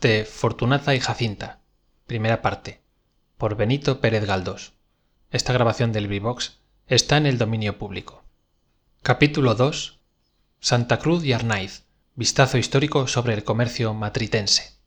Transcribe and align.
de 0.00 0.24
fortunata 0.24 0.94
y 0.94 1.00
jacinta. 1.00 1.58
Primera 2.06 2.40
parte. 2.40 2.82
Por 3.36 3.56
benito 3.56 4.00
pérez 4.00 4.26
galdós. 4.26 4.74
Santa 10.60 11.00
cruz 11.00 11.24
y 11.24 11.32
arnáiz 11.32 11.82
vistazo 12.14 12.56
histórico 12.56 13.08
sobre 13.08 13.34
el 13.34 13.42
comercio 13.42 13.92
matritense. 13.92 14.78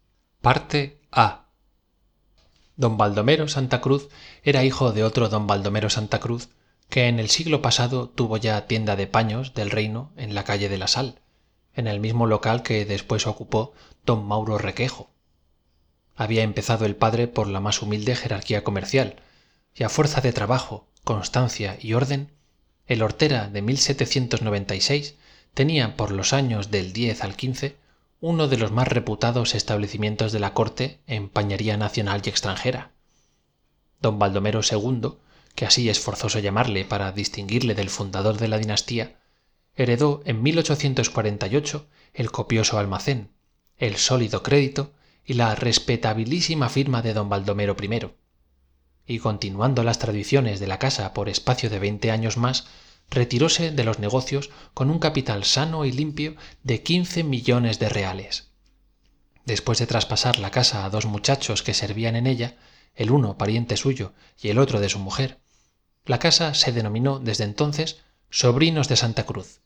Don 2.78 2.96
baldomero 2.96 3.50
santa 3.50 3.82
cruz 3.82 4.08
era 4.44 4.64
hijo 4.64 4.94
de 4.94 5.04
otro 5.04 5.28
don 5.28 5.46
baldomero 5.46 5.90
santa 5.90 6.22
cruz 6.22 6.48
que 6.88 7.10
en 7.10 7.20
el 7.20 7.30
siglo 7.30 7.62
pasado 7.62 8.08
tuvo 8.08 8.38
ya 8.38 8.66
tienda 8.66 8.96
de 8.96 9.08
paños 9.08 9.54
del 9.54 9.72
reino 9.72 10.14
en 10.16 10.36
la 10.36 10.46
calle 10.46 10.70
de 10.70 10.78
la 10.78 10.88
sal 10.88 11.20
en 11.78 11.88
el 11.88 12.02
mismo 12.02 12.28
local 12.28 12.64
que 12.64 12.86
después 12.86 13.26
ocupó 13.28 13.74
don 14.06 14.26
mauro 14.26 14.58
requejo. 14.58 15.10
Había 16.16 16.44
empezado 16.44 16.86
el 16.86 16.96
padre 16.96 17.28
por 17.28 17.48
la 17.48 17.62
más 17.62 17.82
humilde 17.82 18.16
jerarquía 18.16 18.66
comercial 18.66 19.22
y 19.74 19.84
a 19.84 19.90
fuerza 19.90 20.20
de 20.20 20.34
trabajo 20.34 20.88
constancia 21.06 21.78
y 21.80 21.94
orden 21.94 22.32
el 22.88 23.02
hortera 23.02 23.48
de 23.48 23.62
tenía 25.54 25.96
por 25.96 26.12
los 26.12 26.34
años 26.34 26.72
del 26.72 26.94
al 27.22 27.36
uno 28.20 28.48
de 28.48 28.58
los 28.58 28.72
más 28.72 28.88
reputados 28.88 29.54
establecimientos 29.54 30.32
de 30.32 30.40
la 30.40 30.54
corte 30.54 31.00
en 31.06 31.30
pañería 31.30 31.78
nacional 31.78 32.22
y 32.26 32.30
extranjera. 32.30 32.92
Don 34.02 34.18
baldomero 34.20 34.62
ii 34.62 35.14
que 35.56 35.66
así 35.66 35.90
es 35.90 36.00
forzoso 36.00 36.40
llamarle 36.40 36.86
para 36.86 37.12
distinguirle 37.12 37.76
del 37.76 37.90
fundador 37.90 38.38
de 38.38 38.48
la 38.48 38.58
dinastía 38.58 39.18
heredó 39.78 40.24
en 40.26 40.42
el 42.14 42.32
copioso 42.32 42.80
almacén 42.80 43.30
el 43.78 43.98
sólido 43.98 44.42
crédito 44.42 44.92
y 45.24 45.34
la 45.36 45.54
respetabilísima 45.54 46.68
firma 46.68 47.04
de 47.04 47.14
don 47.14 47.30
baldomero 47.30 47.76
i 47.80 49.14
y 49.14 49.20
continuando 49.20 49.84
las 49.84 50.00
tradiciones 50.00 50.60
de 50.60 50.66
la 50.66 50.80
casa 50.80 51.14
por 51.14 51.30
espacio 51.30 51.70
de 51.70 51.78
veinte 51.78 52.10
años 52.10 52.38
más 52.38 52.66
retiróse 53.12 53.72
de 53.72 53.84
los 53.84 54.00
negocios 54.00 54.50
con 54.74 54.90
un 54.90 54.98
capital 54.98 55.44
sano 55.44 55.86
y 55.86 55.92
limpio 55.92 56.36
de 56.64 56.82
quince 56.82 57.24
millones 57.24 57.78
de 57.78 57.88
reales. 57.88 58.50
Después 59.46 59.78
de 59.78 59.86
traspasar 59.88 60.40
la 60.40 60.50
casa 60.50 60.86
a 60.86 60.90
dos 60.90 61.06
muchachos 61.06 61.62
que 61.62 61.76
servían 61.76 62.16
en 62.16 62.26
ella 62.26 62.56
el 62.96 63.12
uno 63.12 63.38
pariente 63.38 63.78
suyo 63.78 64.14
y 64.42 64.50
el 64.50 64.58
otro 64.58 64.80
de 64.82 64.90
su 64.90 64.98
mujer 64.98 65.40
la 66.04 66.18
casa 66.18 66.56
se 66.56 66.72
denominó 66.72 67.20
desde 67.20 67.44
entonces 67.44 68.02
sobrinos 68.32 68.88
de 68.90 68.96
santa 68.96 69.26
cruz 69.26 69.62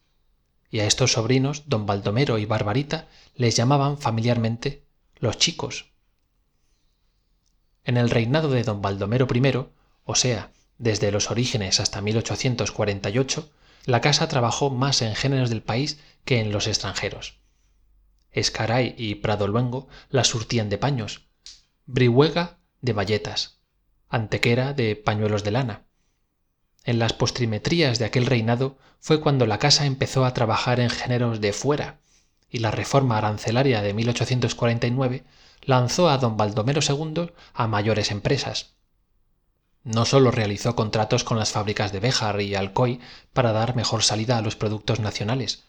y 0.72 0.80
a 0.80 0.88
estos 0.88 1.12
sobrinos 1.12 1.64
don 1.68 1.86
baldomero 1.86 2.38
y 2.38 2.46
barbarita 2.46 3.08
les 3.36 3.56
llamaban 3.56 3.98
familiarmente 3.98 4.86
los 5.20 5.38
chicos. 5.38 5.92
En 7.84 7.98
el 7.98 8.10
reinado 8.10 8.50
de 8.50 8.64
don 8.64 8.82
baldomero 8.82 9.28
i 9.32 9.42
o 10.06 10.16
sea 10.16 10.52
desde 10.78 11.12
los 11.12 11.30
orígenes 11.30 11.80
hasta 11.80 12.02
la 13.86 14.02
casa 14.02 14.28
trabajó 14.28 14.70
más 14.70 15.02
en 15.02 15.16
géneros 15.16 15.50
del 15.50 15.62
país 15.62 16.00
que 16.26 16.40
en 16.40 16.52
los 16.52 16.68
extranjeros. 16.68 17.40
Ezcaray 18.32 18.96
y 18.98 19.16
prado 19.16 19.48
luengo 19.48 19.88
la 20.10 20.24
surtían 20.24 20.70
de 20.70 20.78
paños 20.78 21.28
brihuega 21.86 22.60
de 22.80 22.94
bayetas 22.94 23.60
antequera 24.08 24.74
de 24.74 24.96
pañuelos 24.96 25.44
de 25.44 25.52
lana 25.52 25.86
en 26.84 27.00
las 27.00 27.14
postrimerías 27.14 28.00
de 28.00 28.06
aquel 28.06 28.26
reinado 28.26 28.78
fue 29.00 29.22
cuando 29.22 29.46
la 29.46 29.60
casa 29.60 29.86
empezó 29.86 30.26
a 30.26 30.34
trabajar 30.34 30.80
en 30.80 30.90
géneros 30.90 31.42
de 31.42 31.54
fuera 31.54 32.00
y 32.50 32.60
la 32.60 32.72
reforma 32.72 33.18
arancelaria 33.18 33.82
de 33.82 35.24
lanzó 35.64 36.10
a 36.10 36.18
don 36.18 36.38
baldomero 36.38 36.82
ii 36.82 37.32
a 37.54 37.68
mayores 37.68 38.12
empresas. 38.12 38.72
No 39.84 40.06
sólo 40.06 40.32
realizó 40.32 40.76
contratos 40.76 41.24
con 41.24 41.38
las 41.38 41.52
fábricas 41.52 41.92
de 41.92 42.00
béjar 42.00 42.42
y 42.42 42.56
alcoy 42.56 43.00
para 43.34 43.52
dar 43.52 43.76
mejor 43.76 44.04
salida 44.04 44.38
a 44.38 44.42
los 44.42 44.56
productos 44.56 45.00
nacionales 45.00 45.64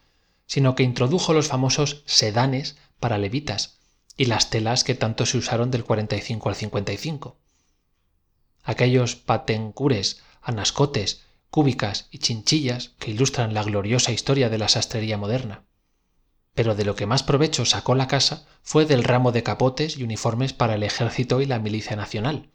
sino 0.47 0.75
que 0.75 0.83
introdujo 0.83 1.33
los 1.33 1.49
famosos 1.49 2.03
sedanes 2.07 2.77
para 3.01 3.17
levitas 3.17 3.79
y 4.19 4.27
las 4.27 4.51
telas 4.51 4.85
que 4.85 4.95
tanto 4.95 5.25
se 5.25 5.39
usaron 5.39 5.71
del 5.71 5.85
al 5.89 6.07
aquellos 8.65 9.17
patencures 9.17 10.21
anascotes 10.43 11.23
cúbicas 11.51 12.09
y 12.11 12.19
chinchillas 12.19 12.93
que 12.99 13.11
ilustran 13.11 13.55
la 13.55 13.63
gloriosa 13.63 14.13
historia 14.13 14.49
de 14.49 14.59
la 14.59 14.69
sastrería 14.69 15.19
moderna. 15.19 15.65
Pero 16.55 16.75
de 16.75 16.85
lo 16.85 16.97
que 16.97 17.07
más 17.07 17.23
provecho 17.23 17.65
sacó 17.65 17.95
la 17.95 18.09
casa 18.09 18.47
fue 18.63 18.85
del 18.85 19.05
ramo 19.05 19.33
de 19.33 19.43
capotes 19.43 19.97
y 19.97 20.03
uniformes 20.03 20.53
para 20.53 20.75
el 20.75 20.83
ejército 20.83 21.41
y 21.41 21.47
la 21.47 21.59
milicia 21.59 21.97
nacional 21.97 22.53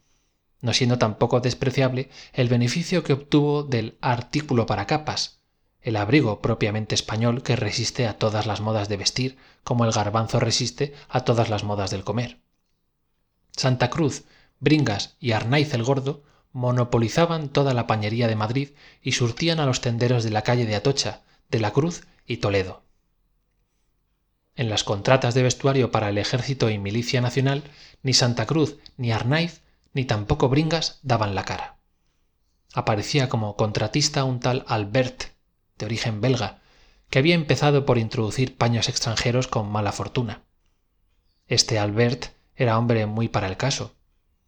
no 0.62 0.74
siendo 0.74 0.98
tampoco 0.98 1.40
despreciable 1.40 2.09
el 2.34 2.50
beneficio 2.50 3.03
que 3.03 3.14
obtuvo 3.14 3.64
del 3.64 3.98
artículo 4.02 4.66
para 4.66 4.88
capas 4.88 5.40
el 5.81 5.96
abrigo 5.96 6.42
propiamente 6.42 6.96
español 6.96 7.44
que 7.44 7.56
resiste 7.56 8.08
a 8.08 8.18
todas 8.18 8.46
las 8.46 8.59
modas 8.59 8.90
de 8.90 8.98
vestir 8.98 9.38
como 9.64 9.86
el 9.86 9.92
garbanzo 9.92 10.40
resiste 10.40 10.94
a 11.08 11.22
todas 11.22 11.50
las 11.50 11.64
modas 11.64 11.92
del 11.92 12.04
comer. 12.04 12.42
Santa 13.56 13.90
cruz 13.90 14.25
bringas 14.59 15.16
y 15.19 15.31
arnáiz 15.31 15.74
el 15.74 15.84
gordo 15.84 16.24
monopolizaban 16.57 17.50
toda 17.50 17.75
la 17.75 17.85
pañería 17.85 18.28
de 18.28 18.35
madrid 18.35 18.69
y 19.03 19.12
surtían 19.12 19.59
a 19.59 19.68
los 19.68 19.79
tenderos 19.79 20.23
de 20.23 20.31
la 20.31 20.41
calle 20.41 20.66
de 20.66 20.75
atocha 20.75 21.22
de 21.51 21.59
la 21.59 21.72
cruz 21.72 22.07
y 22.25 22.38
toledo. 22.38 22.81
En 24.56 24.68
las 24.68 24.84
contratas 24.84 25.35
de 25.35 25.44
vestuario 25.44 25.91
para 25.91 26.09
el 26.09 26.18
ejército 26.18 26.72
y 26.72 26.79
milicia 26.79 27.22
nacional 27.22 27.63
ni 28.01 28.13
santa 28.13 28.47
cruz 28.47 28.79
ni 28.97 29.12
arnáiz 29.12 29.62
ni 29.94 30.03
tampoco 30.03 30.50
bringas 30.50 30.97
daban 31.03 31.35
la 31.35 31.44
cara. 31.44 31.78
Aparecía 32.74 33.29
como 33.29 33.56
contratista 33.56 34.24
un 34.24 34.39
tal 34.39 34.66
albert 34.68 35.25
de 35.78 35.85
origen 35.85 36.22
belga 36.22 36.62
que 37.12 37.19
había 37.19 37.35
empezado 37.35 37.85
por 37.85 38.00
introducir 38.00 38.57
paños 38.57 38.89
extranjeros 38.89 39.47
con 39.47 39.72
mala 39.72 39.91
fortuna. 39.91 40.41
Este 41.45 41.78
albert 41.78 42.31
era 42.56 42.79
hombre 42.79 43.06
muy 43.06 43.28
para 43.28 43.45
el 43.45 43.57
caso 43.57 43.94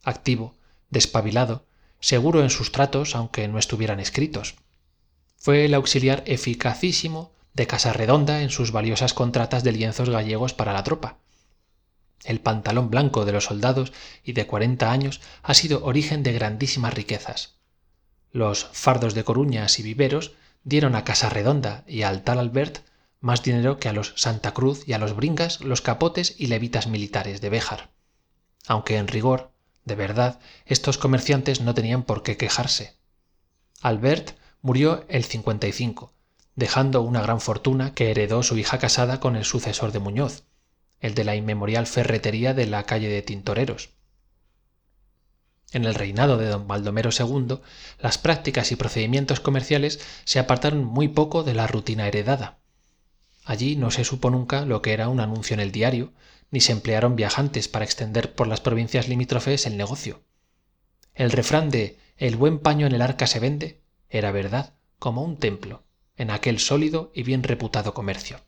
activo 0.03 0.55
despabilado 0.89 1.68
seguro 1.99 2.43
en 2.43 2.49
sus 2.49 2.71
tratos 2.71 3.15
aunque 3.15 3.47
no 3.47 3.59
estuvieran 3.59 3.99
escritos. 3.99 4.55
Fué 5.37 5.65
el 5.65 5.73
auxiliar 5.73 6.23
eficacísimo 6.25 7.31
de 7.53 7.67
redonda 7.93 8.41
en 8.41 8.49
sus 8.49 8.71
valiosas 8.71 9.13
contratas 9.13 9.63
de 9.63 9.71
lienzos 9.71 10.09
gallegos 10.09 10.53
para 10.53 10.73
la 10.73 10.83
tropa. 10.83 11.17
El 12.23 12.39
pantalón 12.39 12.89
blanco 12.89 13.25
de 13.25 13.31
los 13.31 13.45
soldados 13.45 13.93
y 14.23 14.33
de 14.33 14.47
cuarenta 14.47 14.91
años 14.91 15.21
ha 15.41 15.53
sido 15.53 15.83
origen 15.83 16.23
de 16.23 16.33
grandísimas 16.33 16.93
riquezas. 16.93 17.55
Los 18.31 18.65
fardos 18.73 19.13
de 19.13 19.23
coruñas 19.23 19.79
y 19.79 19.83
viveros 19.83 20.33
dieron 20.63 20.95
a 20.95 21.03
redonda 21.03 21.83
y 21.87 22.03
al 22.03 22.23
tal 22.23 22.39
albert 22.39 22.79
más 23.21 23.43
dinero 23.43 23.79
que 23.79 23.89
a 23.89 23.93
los 23.93 24.13
santa 24.15 24.53
cruz 24.53 24.87
y 24.87 24.93
a 24.93 24.97
los 24.97 25.15
bringas 25.15 25.61
los 25.61 25.81
capotes 25.81 26.35
y 26.37 26.47
levitas 26.47 26.87
militares 26.87 27.41
de 27.41 27.49
béjar. 27.49 27.89
Aunque 28.67 28.97
en 28.97 29.07
rigor 29.07 29.51
de 29.85 29.95
verdad 29.95 30.39
estos 30.65 30.97
comerciantes 30.97 31.61
no 31.61 31.73
tenían 31.73 32.03
por 32.03 32.23
qué 32.23 32.37
quejarse. 32.37 32.97
Albert 33.81 34.37
murió 34.61 35.05
el 35.09 35.25
dejando 36.55 37.01
una 37.01 37.21
gran 37.21 37.39
fortuna 37.39 37.93
que 37.93 38.11
heredó 38.11 38.43
su 38.43 38.57
hija 38.57 38.79
casada 38.79 39.19
con 39.19 39.35
el 39.35 39.45
sucesor 39.45 39.91
de 39.91 39.99
muñoz 39.99 40.43
el 40.99 41.15
de 41.15 41.23
la 41.23 41.35
inmemorial 41.35 41.87
ferretería 41.87 42.53
de 42.53 42.67
la 42.67 42.83
calle 42.83 43.09
de 43.09 43.21
tintoreros. 43.21 43.89
En 45.71 45.85
el 45.85 45.95
reinado 45.95 46.37
de 46.37 46.47
don 46.47 46.67
baldomero 46.67 47.09
ii 47.11 47.59
las 47.99 48.17
prácticas 48.17 48.71
y 48.71 48.75
procedimientos 48.75 49.39
comerciales 49.39 49.99
se 50.25 50.39
apartaron 50.39 50.83
muy 50.83 51.07
poco 51.07 51.43
de 51.43 51.53
la 51.53 51.67
rutina 51.67 52.07
heredada. 52.07 52.57
Allí 53.45 53.75
no 53.75 53.91
se 53.91 54.03
supo 54.03 54.29
nunca 54.29 54.65
lo 54.65 54.81
que 54.81 54.93
era 54.93 55.09
un 55.09 55.19
anuncio 55.19 55.53
en 55.53 55.59
el 55.59 55.71
diario 55.71 56.11
ni 56.51 56.61
se 56.61 56.71
emplearon 56.71 57.15
viajantes 57.15 57.67
para 57.67 57.85
extender 57.85 58.33
por 58.33 58.47
las 58.47 58.61
provincias 58.61 59.07
limítrofes 59.07 59.65
el 59.65 59.77
negocio. 59.77 60.23
El 61.13 61.31
refrán 61.31 61.69
de 61.69 61.97
el 62.17 62.35
buen 62.35 62.59
paño 62.59 62.87
en 62.87 62.93
el 62.93 63.01
arca 63.01 63.27
se 63.27 63.39
vende 63.39 63.81
era 64.09 64.31
verdad 64.31 64.73
como 64.97 65.23
un 65.23 65.37
templo 65.37 65.83
en 66.17 66.31
aquel 66.31 66.59
sólido 66.59 67.11
y 67.13 67.23
bien 67.23 67.43
reputado 67.43 67.93
comercio. 67.93 68.41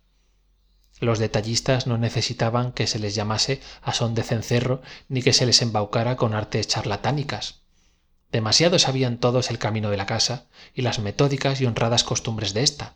Los 1.00 1.20
detallistas 1.20 1.88
no 1.88 1.98
necesitaban 1.98 2.74
que 2.74 2.86
se 2.86 3.00
les 3.00 3.16
llamase 3.16 3.62
a 3.82 3.94
son 3.94 4.14
de 4.14 4.24
cencerro 4.24 4.82
ni 5.08 5.22
que 5.22 5.34
se 5.34 5.46
les 5.46 5.62
embaucara 5.62 6.16
con 6.18 6.34
artes 6.34 6.68
charlatánicas. 6.68 7.62
Demasiado 8.32 8.78
sabían 8.78 9.18
todos 9.18 9.50
el 9.50 9.58
camino 9.58 9.90
de 9.90 9.98
la 9.98 10.06
casa 10.06 10.48
y 10.74 10.82
las 10.82 11.00
metódicas 11.00 11.60
y 11.62 11.66
honradas 11.66 12.04
costumbres 12.04 12.54
de 12.54 12.64
ésta 12.64 12.96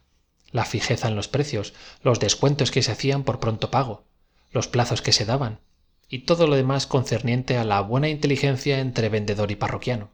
la 0.51 0.63
fijeza 0.63 1.09
en 1.09 1.15
los 1.15 1.27
precios 1.27 1.73
los 2.01 2.19
descuentos 2.19 2.71
que 2.71 2.81
se 2.81 2.91
hacían 2.91 3.23
por 3.23 3.39
pronto 3.41 3.71
pago 3.71 4.05
los 4.55 4.67
plazos 4.69 5.01
que 5.03 5.11
se 5.11 5.25
daban 5.25 5.59
y 6.07 6.19
todo 6.19 6.47
lo 6.47 6.55
demás 6.55 6.87
concerniente 6.87 7.57
a 7.57 7.65
la 7.65 7.81
buena 7.81 8.07
inteligencia 8.07 8.79
entre 8.79 9.09
vendedor 9.09 9.51
y 9.51 9.55
parroquiano. 9.55 10.11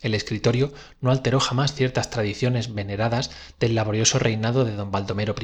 El 0.00 0.14
escritorio 0.14 0.72
no 1.00 1.10
alteró 1.10 1.38
jamás 1.38 1.74
ciertas 1.74 2.10
tradiciones 2.10 2.72
veneradas 2.72 3.30
del 3.60 3.74
laborioso 3.74 4.18
reinado 4.18 4.64
de 4.64 4.74
don 4.74 4.90
baldomero 4.90 5.34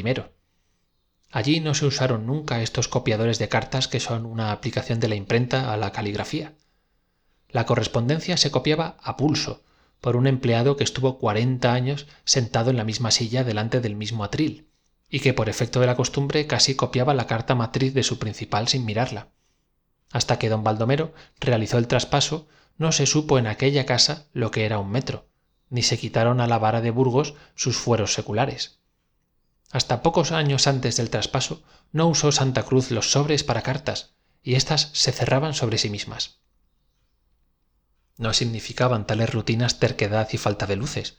allí 1.31 1.61
no 1.61 1.75
se 1.75 1.85
usaron 1.85 2.27
nunca 2.27 2.63
estos 2.63 2.89
copiadores 2.89 3.39
de 3.39 3.49
cartas 3.49 3.87
que 3.89 4.01
son 4.01 4.25
una 4.25 4.53
aplicación 4.53 4.99
de 5.01 5.09
la 5.09 5.17
imprenta 5.17 5.73
a 5.73 5.77
la 5.77 5.91
caligrafía. 5.91 6.55
La 7.51 7.67
correspondencia 7.67 8.37
se 8.37 8.53
copiaba 8.53 8.97
a 9.03 9.17
pulso 9.17 9.63
por 10.01 10.17
un 10.17 10.27
empleado 10.27 10.77
que 10.77 10.85
estuvo 10.85 11.19
cuarenta 11.19 11.75
años 11.75 12.07
sentado 12.25 12.71
en 12.71 12.77
la 12.77 12.85
misma 12.85 13.11
silla 13.11 13.43
delante 13.43 13.81
del 13.81 13.97
mismo 13.97 14.23
atril 14.25 14.69
y 15.09 15.21
que 15.21 15.35
por 15.35 15.49
efecto 15.49 15.81
de 15.81 15.87
la 15.87 15.97
costumbre 15.97 16.47
casi 16.47 16.75
copiaba 16.75 17.15
la 17.15 17.27
carta 17.27 17.55
matriz 17.55 17.95
de 17.95 18.03
su 18.03 18.19
principal 18.19 18.69
sin 18.69 18.85
mirarla. 18.85 19.29
Hasta 20.13 20.39
que 20.39 20.49
don 20.49 20.65
baldomero 20.65 21.15
realizó 21.41 21.79
el 21.79 21.89
traspaso 21.89 22.49
no 22.79 22.93
se 22.93 23.07
supo 23.07 23.39
en 23.39 23.47
aquella 23.47 23.87
casa 23.87 24.27
lo 24.33 24.51
que 24.51 24.65
era 24.65 24.79
un 24.79 24.91
metro 24.91 25.29
ni 25.75 25.83
se 25.83 25.99
quitaron 25.99 26.41
a 26.41 26.47
la 26.47 26.59
vara 26.59 26.81
de 26.81 26.93
burgos 26.93 27.35
sus 27.57 27.77
fueros 27.77 28.15
seculares. 28.15 28.79
Hasta 29.73 30.03
pocos 30.03 30.31
años 30.31 30.69
antes 30.69 30.97
del 30.97 31.11
traspaso 31.11 31.65
no 31.91 32.07
usó 32.07 32.31
santa 32.31 32.63
cruz 32.63 32.93
los 32.93 33.11
sobres 33.11 33.43
para 33.43 33.63
cartas 33.63 34.15
y 34.41 34.55
éstas 34.55 34.91
se 34.93 35.11
cerraban 35.11 35.53
sobre 35.53 35.79
sí 35.79 35.91
mismas. 35.91 36.39
No 38.17 38.33
significaban 38.33 39.05
tales 39.05 39.33
rutinas 39.33 39.81
terquedad 39.81 40.29
y 40.33 40.39
falta 40.39 40.67
de 40.67 40.77
luces. 40.77 41.19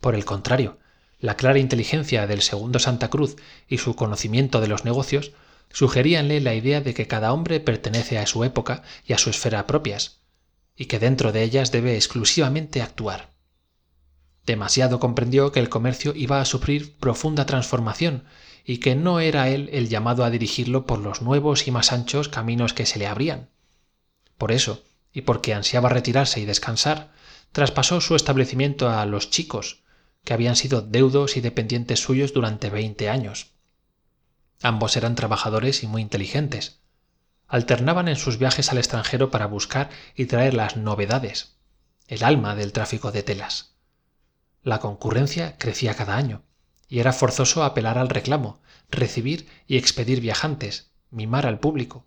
Por 0.00 0.14
el 0.14 0.24
contrario 0.24 0.78
la 1.20 1.36
clara 1.36 1.58
inteligencia 1.58 2.26
del 2.26 2.42
segundo 2.42 2.78
santa 2.78 3.10
cruz 3.10 3.36
y 3.68 3.78
su 3.78 3.96
conocimiento 3.96 4.60
de 4.60 4.68
los 4.68 4.84
negocios 4.84 5.32
sugeríanle 5.70 6.40
la 6.40 6.54
idea 6.54 6.80
de 6.80 6.94
que 6.94 7.06
cada 7.06 7.32
hombre 7.32 7.60
pertenece 7.60 8.18
a 8.18 8.26
su 8.26 8.44
época 8.44 8.82
y 9.06 9.12
a 9.12 9.18
su 9.18 9.30
esfera 9.30 9.66
propias 9.66 10.20
y 10.76 10.86
que 10.86 10.98
dentro 10.98 11.32
de 11.32 11.42
ellas 11.42 11.72
debe 11.72 11.96
exclusivamente 11.96 12.82
actuar. 12.82 13.32
Demasiado 14.46 15.00
comprendió 15.00 15.52
que 15.52 15.60
el 15.60 15.68
comercio 15.68 16.14
iba 16.14 16.40
a 16.40 16.44
sufrir 16.44 16.96
profunda 16.98 17.44
transformación 17.46 18.24
y 18.64 18.78
que 18.78 18.94
no 18.94 19.20
era 19.20 19.48
él 19.48 19.68
el 19.72 19.88
llamado 19.88 20.24
a 20.24 20.30
dirigirlo 20.30 20.86
por 20.86 21.00
los 21.00 21.20
nuevos 21.20 21.66
y 21.66 21.70
más 21.70 21.92
anchos 21.92 22.28
caminos 22.28 22.72
que 22.72 22.86
se 22.86 22.98
le 22.98 23.06
abrían. 23.06 23.50
Por 24.38 24.52
eso 24.52 24.84
y 25.12 25.22
porque 25.22 25.52
ansiaba 25.52 25.88
retirarse 25.88 26.40
y 26.40 26.44
descansar 26.44 27.10
traspasó 27.52 28.00
su 28.00 28.14
establecimiento 28.14 28.88
a 28.88 29.04
los 29.04 29.30
chicos 29.30 29.82
que 30.28 30.34
habían 30.34 30.56
sido 30.56 30.82
deudos 30.82 31.38
y 31.38 31.40
dependientes 31.40 32.02
suyos 32.02 32.34
durante 32.34 32.68
veinte 32.68 33.08
años. 33.08 33.54
Ambos 34.60 34.94
eran 34.98 35.14
trabajadores 35.14 35.82
y 35.82 35.86
muy 35.86 36.02
inteligentes. 36.02 36.80
Alternaban 37.46 38.08
en 38.08 38.16
sus 38.16 38.36
viajes 38.36 38.70
al 38.70 38.76
extranjero 38.76 39.30
para 39.30 39.46
buscar 39.46 39.88
y 40.14 40.26
traer 40.26 40.52
las 40.52 40.76
novedades 40.76 41.56
el 42.08 42.22
alma 42.24 42.54
del 42.54 42.74
tráfico 42.74 43.10
de 43.10 43.22
telas. 43.22 43.72
La 44.62 44.80
concurrencia 44.80 45.56
crecía 45.56 45.94
cada 45.94 46.18
año 46.18 46.42
y 46.88 46.98
era 46.98 47.14
forzoso 47.14 47.64
apelar 47.64 47.96
al 47.96 48.10
reclamo 48.10 48.60
recibir 48.90 49.48
y 49.66 49.78
expedir 49.78 50.20
viajantes 50.20 50.90
mimar 51.10 51.46
al 51.46 51.58
público 51.58 52.04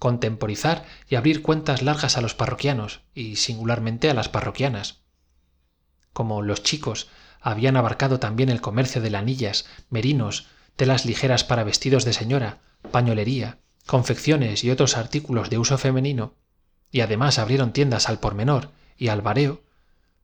contemporizar 0.00 0.84
y 1.08 1.14
abrir 1.14 1.40
cuentas 1.40 1.82
largas 1.82 2.16
a 2.16 2.20
los 2.20 2.34
parroquianos 2.34 3.02
y 3.14 3.36
singularmente 3.36 4.10
a 4.10 4.14
las 4.14 4.28
parroquianas. 4.28 5.02
Como 6.12 6.42
los 6.42 6.64
chicos 6.64 7.08
habían 7.40 7.76
abarcado 7.76 8.20
también 8.20 8.50
el 8.50 8.60
comercio 8.60 9.00
de 9.00 9.10
lanillas 9.10 9.66
merinos 9.88 10.46
telas 10.76 11.04
ligeras 11.04 11.44
para 11.44 11.64
vestidos 11.64 12.04
de 12.04 12.12
señora 12.12 12.58
pañolería 12.90 13.58
confecciones 13.86 14.62
y 14.62 14.70
otros 14.70 14.96
artículos 14.96 15.50
de 15.50 15.58
uso 15.58 15.78
femenino 15.78 16.34
y 16.90 17.00
además 17.00 17.38
abrieron 17.38 17.72
tiendas 17.72 18.08
al 18.08 18.20
por 18.20 18.34
menor 18.34 18.70
y 18.96 19.08
al 19.08 19.22
vareo 19.22 19.62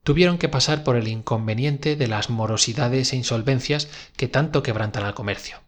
tuvieron 0.04 0.38
que 0.38 0.48
pasar 0.48 0.84
por 0.84 0.96
el 0.96 1.08
inconveniente 1.08 1.96
de 1.96 2.06
las 2.06 2.30
morosidades 2.30 3.12
e 3.12 3.16
insolvencias 3.16 3.88
que 4.16 4.28
tanto 4.28 4.62
quebrantan 4.62 5.04
al 5.04 5.14
comercio. 5.14 5.62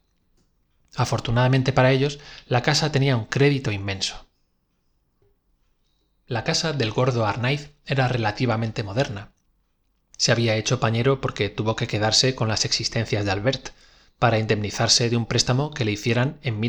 Afortunadamente 0.94 1.72
para 1.72 1.90
ellos 1.90 2.20
la 2.46 2.62
casa 2.62 2.92
tenía 2.92 3.16
un 3.16 3.24
crédito 3.24 3.72
inmenso. 3.72 4.26
La 6.26 6.44
casa 6.44 6.72
del 6.72 6.92
gordo 6.92 7.26
arnaiz 7.26 7.72
era 7.86 8.06
relativamente 8.06 8.82
moderna 8.82 9.32
se 10.18 10.32
había 10.32 10.56
hecho 10.56 10.80
pañero 10.80 11.22
porque 11.22 11.48
tuvo 11.48 11.76
que 11.76 11.86
quedarse 11.86 12.34
con 12.34 12.48
las 12.48 12.64
existencias 12.66 13.24
de 13.24 13.30
albert 13.30 13.70
para 14.18 14.38
indemnizarse 14.38 15.08
de 15.08 15.16
un 15.16 15.26
préstamo 15.26 15.70
que 15.70 15.84
le 15.84 15.92
hicieran 15.92 16.38
en 16.42 16.60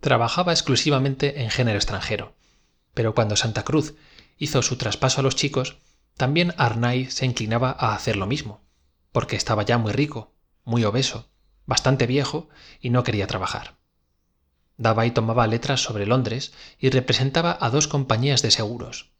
trabajaba 0.00 0.52
exclusivamente 0.52 1.42
en 1.42 1.50
género 1.50 1.76
extranjero 1.76 2.34
pero 2.94 3.14
cuando 3.14 3.36
santa 3.36 3.64
cruz 3.64 3.94
hizo 4.38 4.62
su 4.62 4.76
traspaso 4.76 5.20
a 5.20 5.24
los 5.24 5.36
chicos 5.36 5.78
también 6.16 6.54
arnaiz 6.56 7.12
se 7.12 7.26
inclinaba 7.26 7.74
a 7.78 7.94
hacer 7.94 8.16
lo 8.16 8.26
mismo 8.26 8.62
porque 9.10 9.36
estaba 9.36 9.64
ya 9.64 9.76
muy 9.78 9.92
rico 9.92 10.32
muy 10.64 10.84
obeso 10.84 11.28
bastante 11.66 12.06
viejo 12.06 12.48
y 12.80 12.90
no 12.90 13.04
quería 13.04 13.26
trabajar. 13.26 13.76
Daba 14.76 15.06
y 15.06 15.10
tomaba 15.10 15.46
letras 15.46 15.82
sobre 15.82 16.06
londres 16.06 16.52
y 16.78 16.90
representaba 16.90 17.56
a 17.60 17.70
dos 17.70 17.88
compañías 17.88 18.42
de 18.42 18.50
seguros 18.50 19.13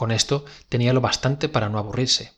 con 0.00 0.12
esto 0.12 0.46
tenía 0.70 0.94
lo 0.94 1.02
bastante 1.02 1.50
para 1.50 1.68
no 1.68 1.76
aburrirse. 1.76 2.32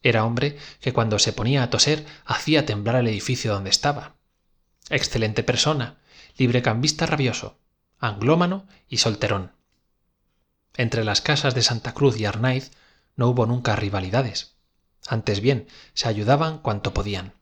Era 0.00 0.24
hombre 0.24 0.56
que 0.80 0.92
cuando 0.92 1.18
se 1.18 1.32
ponía 1.32 1.64
a 1.64 1.70
toser 1.70 2.06
hacía 2.24 2.66
temblar 2.66 2.94
el 2.94 3.08
edificio 3.08 3.52
donde 3.52 3.70
estaba. 3.70 4.14
Excelente 4.88 5.42
persona 5.42 5.98
librecambista 6.36 7.04
rabioso 7.04 7.58
anglómano 7.98 8.68
y 8.88 8.98
solterón. 8.98 9.56
Entre 10.76 11.02
las 11.02 11.20
casas 11.20 11.56
de 11.56 11.62
santa 11.62 11.94
cruz 11.94 12.16
y 12.16 12.26
arnaiz 12.26 12.70
no 13.16 13.26
hubo 13.26 13.44
nunca 13.44 13.74
rivalidades. 13.74 14.54
Antes 15.08 15.40
bien 15.40 15.66
se 15.94 16.06
ayudaban 16.06 16.58
cuanto 16.58 16.94
podían. 16.94 17.34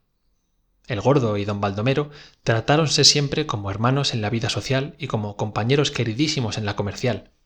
El 0.87 0.99
gordo 0.99 1.37
y 1.37 1.45
don 1.45 1.61
baldomero 1.61 2.09
tratáronse 2.41 3.03
siempre 3.03 3.45
como 3.45 3.69
hermanos 3.69 4.15
en 4.15 4.21
la 4.23 4.31
vida 4.31 4.49
social 4.49 4.95
y 4.97 5.05
como 5.05 5.37
compañeros 5.37 5.91
queridísimos 5.91 6.57
en 6.57 6.65
la 6.65 6.75
comercial 6.75 7.36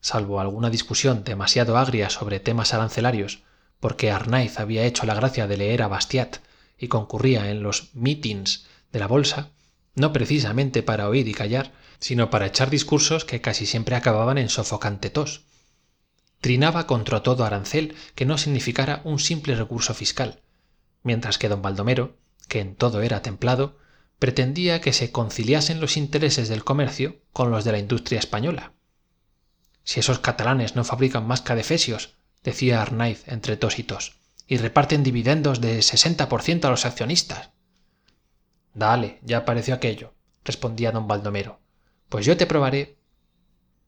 salvo 0.00 0.40
alguna 0.40 0.70
discusión 0.70 1.24
demasiado 1.24 1.76
agria 1.76 2.10
sobre 2.10 2.40
temas 2.40 2.72
arancelarios 2.74 3.42
porque 3.80 4.10
arnaiz 4.10 4.58
había 4.58 4.84
hecho 4.84 5.06
la 5.06 5.14
gracia 5.14 5.46
de 5.46 5.56
leer 5.56 5.82
a 5.82 5.88
bastiat 5.88 6.38
y 6.78 6.88
concurría 6.88 7.50
en 7.50 7.62
los 7.62 7.94
meetings 7.94 8.66
de 8.92 8.98
la 9.00 9.06
bolsa 9.06 9.50
no 9.94 10.12
precisamente 10.12 10.82
para 10.82 11.08
oír 11.08 11.26
y 11.28 11.34
callar 11.34 11.72
sino 11.98 12.30
para 12.30 12.46
echar 12.46 12.70
discursos 12.70 13.24
que 13.24 13.40
casi 13.40 13.66
siempre 13.66 13.96
acababan 13.96 14.38
en 14.38 14.48
sofocante 14.48 15.10
tos. 15.10 15.46
Trinaba 16.40 16.86
contra 16.86 17.24
todo 17.24 17.44
arancel 17.44 17.96
que 18.14 18.24
no 18.24 18.38
significara 18.38 19.00
un 19.04 19.18
simple 19.18 19.56
recurso 19.56 19.94
fiscal 19.94 20.40
mientras 21.02 21.38
que 21.38 21.48
don 21.48 21.62
baldomero 21.62 22.16
que 22.46 22.60
en 22.60 22.76
todo 22.76 23.02
era 23.02 23.22
templado 23.22 23.78
pretendía 24.20 24.80
que 24.80 24.92
se 24.92 25.10
conciliasen 25.10 25.80
los 25.80 25.96
intereses 25.96 26.48
del 26.48 26.64
comercio 26.64 27.20
con 27.32 27.50
los 27.50 27.64
de 27.64 27.72
la 27.72 27.78
industria 27.78 28.20
española 28.20 28.72
si 29.88 30.00
esos 30.00 30.18
catalanes 30.18 30.76
no 30.76 30.84
fabrican 30.84 31.26
más 31.26 31.40
que 31.40 31.54
adefesios 31.54 32.18
decía 32.44 32.82
arnaiz 32.82 33.26
entre 33.26 33.56
tos 33.56 33.78
y 33.78 33.84
tos 33.84 34.18
y 34.46 34.58
reparten 34.58 35.02
dividendos 35.02 35.62
de 35.62 35.80
sesenta 35.80 36.28
por 36.28 36.42
ciento 36.42 36.68
a 36.68 36.70
los 36.70 36.84
accionistas. 36.84 37.52
Dale 38.74 39.18
ya 39.22 39.46
pareció 39.46 39.74
aquello 39.74 40.12
respondía 40.44 40.92
don 40.92 41.08
baldomero. 41.08 41.60
Pues 42.10 42.26
yo 42.26 42.36
te 42.36 42.44
probaré. 42.44 42.98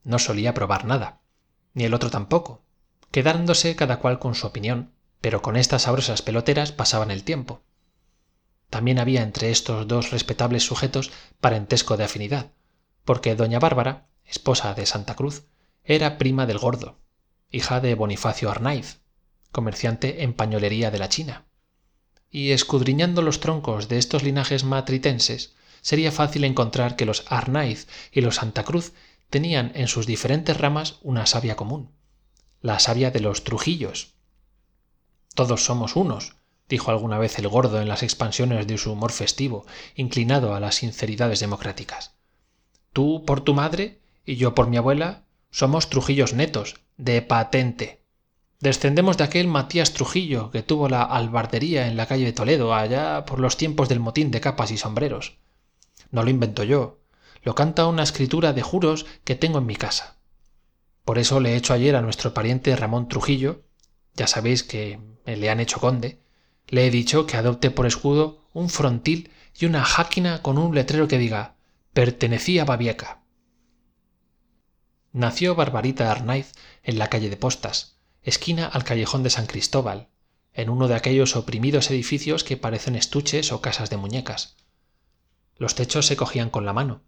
No 0.03 0.17
solía 0.17 0.55
probar 0.55 0.85
nada 0.85 1.21
ni 1.75 1.83
el 1.83 1.93
otro 1.93 2.09
tampoco 2.09 2.65
quedándose 3.11 3.75
cada 3.75 3.99
cual 3.99 4.17
con 4.17 4.33
su 4.33 4.47
opinión 4.47 4.95
pero 5.21 5.43
con 5.43 5.55
estas 5.55 5.83
sabrosas 5.83 6.23
peloteras 6.23 6.71
pasaban 6.71 7.11
el 7.11 7.23
tiempo. 7.23 7.61
También 8.71 8.97
había 8.97 9.21
entre 9.21 9.51
estos 9.51 9.87
dos 9.87 10.09
respetables 10.09 10.63
sujetos 10.65 11.11
parentesco 11.39 11.95
de 11.95 12.05
afinidad 12.05 12.53
porque 13.05 13.35
doña 13.35 13.59
bárbara 13.59 14.07
esposa 14.25 14.73
de 14.73 14.87
santa 14.87 15.13
cruz 15.13 15.45
era 15.83 16.17
prima 16.17 16.45
del 16.45 16.57
gordo 16.57 16.97
hija 17.51 17.81
de 17.81 17.95
bonifacio 17.95 18.49
arnaiz 18.49 18.99
comerciante 19.51 20.23
en 20.23 20.33
pañolería 20.33 20.91
de 20.91 20.99
la 20.99 21.09
china. 21.09 21.45
Y 22.29 22.51
escudriñando 22.51 23.21
los 23.21 23.41
troncos 23.41 23.89
de 23.89 23.97
estos 23.97 24.23
linajes 24.23 24.63
matritenses 24.63 25.53
sería 25.81 26.13
fácil 26.13 26.45
encontrar 26.45 26.95
que 26.95 27.05
los 27.05 27.25
arnaiz 27.27 27.87
y 28.13 28.21
los 28.21 28.35
santa 28.35 28.63
cruz 28.63 28.93
tenían 29.29 29.73
en 29.75 29.89
sus 29.89 30.07
diferentes 30.07 30.57
ramas 30.57 30.99
una 31.01 31.25
savia 31.25 31.57
común 31.57 31.91
la 32.61 32.77
savia 32.77 33.09
de 33.09 33.19
los 33.19 33.43
trujillos. 33.43 34.13
Todos 35.33 35.65
somos 35.65 35.95
unos 35.95 36.35
dijo 36.69 36.91
alguna 36.91 37.17
vez 37.17 37.37
el 37.37 37.49
gordo 37.49 37.81
en 37.81 37.89
las 37.89 38.03
expansiones 38.03 38.65
de 38.67 38.77
su 38.77 38.93
humor 38.93 39.11
festivo 39.11 39.65
inclinado 39.95 40.53
a 40.55 40.59
las 40.59 40.75
sinceridades 40.75 41.39
democráticas. 41.39 42.13
Tú 42.93 43.25
por 43.25 43.41
tu 43.41 43.53
madre 43.53 43.99
y 44.25 44.35
yo 44.35 44.55
por 44.55 44.67
mi 44.67 44.77
abuela 44.77 45.23
somos 45.51 45.89
trujillos 45.89 46.33
netos 46.33 46.81
de 46.97 47.21
patente. 47.21 48.01
Descendemos 48.59 49.17
de 49.17 49.23
aquel 49.23 49.47
matías 49.47 49.93
trujillo 49.93 50.51
que 50.51 50.63
tuvo 50.63 50.87
la 50.87 51.03
albardería 51.03 51.87
en 51.87 51.97
la 51.97 52.05
calle 52.05 52.25
de 52.25 52.33
toledo 52.33 52.73
allá 52.73 53.25
por 53.25 53.39
los 53.39 53.57
tiempos 53.57 53.89
del 53.89 53.99
motín 53.99 54.31
de 54.31 54.41
capas 54.41 54.71
y 54.71 54.77
sombreros. 54.77 55.37
No 56.11 56.23
lo 56.23 56.29
invento 56.29 56.63
yo 56.63 56.97
lo 57.43 57.55
canta 57.55 57.87
una 57.87 58.03
escritura 58.03 58.53
de 58.53 58.61
juros 58.61 59.05
que 59.23 59.35
tengo 59.35 59.57
en 59.57 59.65
mi 59.65 59.75
casa. 59.75 60.17
Por 61.03 61.17
eso 61.17 61.39
le 61.39 61.53
he 61.53 61.55
hecho 61.55 61.73
ayer 61.73 61.95
a 61.95 62.01
nuestro 62.01 62.33
pariente 62.33 62.75
ramón 62.75 63.07
trujillo 63.07 63.63
ya 64.15 64.27
sabéis 64.27 64.63
que 64.63 64.99
me 65.25 65.37
le 65.37 65.49
han 65.49 65.59
hecho 65.59 65.79
conde 65.79 66.19
le 66.67 66.85
he 66.85 66.91
dicho 66.91 67.25
que 67.25 67.37
adopte 67.37 67.71
por 67.71 67.87
escudo 67.87 68.45
un 68.53 68.69
frontil 68.69 69.31
y 69.57 69.65
una 69.65 69.83
jáquina 69.83 70.41
con 70.41 70.57
un 70.57 70.75
letrero 70.75 71.07
que 71.07 71.17
diga 71.17 71.55
pertenecía 71.93 72.65
babieca 72.65 73.20
nació 75.13 75.55
barbarita 75.55 76.11
arnaiz 76.11 76.53
en 76.83 76.97
la 76.97 77.09
calle 77.09 77.29
de 77.29 77.37
postas 77.37 77.97
esquina 78.23 78.67
al 78.67 78.83
callejón 78.83 79.23
de 79.23 79.29
san 79.29 79.45
cristóbal 79.45 80.09
en 80.53 80.69
uno 80.69 80.87
de 80.87 80.95
aquellos 80.95 81.35
oprimidos 81.35 81.89
edificios 81.89 82.43
que 82.43 82.57
parecen 82.57 82.95
estuches 82.95 83.51
o 83.51 83.61
casas 83.61 83.89
de 83.89 83.97
muñecas. 83.97 84.57
Los 85.57 85.75
techos 85.75 86.05
se 86.05 86.17
cogían 86.17 86.49
con 86.49 86.65
la 86.65 86.73
mano 86.73 87.01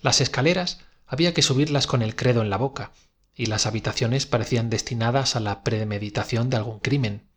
las 0.00 0.20
escaleras 0.20 0.80
había 1.06 1.34
que 1.34 1.42
subirlas 1.42 1.86
con 1.86 2.02
el 2.02 2.14
credo 2.14 2.42
en 2.42 2.50
la 2.50 2.56
boca 2.56 2.92
y 3.34 3.46
las 3.46 3.66
habitaciones 3.66 4.26
parecían 4.26 4.70
destinadas 4.70 5.36
a 5.36 5.40
la 5.40 5.62
premeditación 5.62 6.50
de 6.50 6.56
algún 6.56 6.80
crimen. 6.80 7.28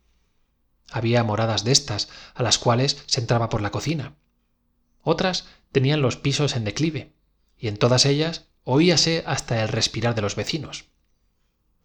Había 0.90 1.24
moradas 1.24 1.64
de 1.64 1.72
estas 1.72 2.08
a 2.34 2.42
las 2.42 2.58
cuales 2.58 3.02
se 3.06 3.20
entraba 3.20 3.48
por 3.48 3.62
la 3.62 3.70
cocina. 3.70 4.14
Otras 5.02 5.46
tenían 5.72 6.02
los 6.02 6.16
pisos 6.16 6.54
en 6.54 6.64
declive 6.64 7.12
y 7.56 7.68
en 7.68 7.76
todas 7.76 8.04
ellas 8.04 8.46
oíase 8.64 9.24
hasta 9.26 9.62
el 9.62 9.68
respirar 9.68 10.14
de 10.14 10.22
los 10.22 10.36
vecinos. 10.36 10.86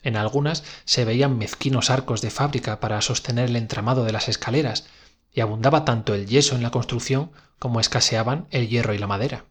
En 0.01 0.15
algunas 0.15 0.63
se 0.85 1.05
veían 1.05 1.37
mezquinos 1.37 1.89
arcos 1.89 2.21
de 2.21 2.29
fábrica 2.29 2.79
para 2.79 3.01
sostener 3.01 3.49
el 3.49 3.55
entramado 3.55 4.05
de 4.05 4.11
las 4.11 4.29
escaleras 4.29 4.85
y 5.31 5.41
abundaba 5.41 5.85
tanto 5.85 6.13
el 6.13 6.27
yeso 6.27 6.55
en 6.55 6.63
la 6.63 6.71
construcción 6.71 7.31
como 7.59 7.79
escaseaban 7.79 8.47
el 8.51 8.69
hierro 8.69 8.93
y 8.93 8.97
la 8.99 9.07
madera. 9.07 9.45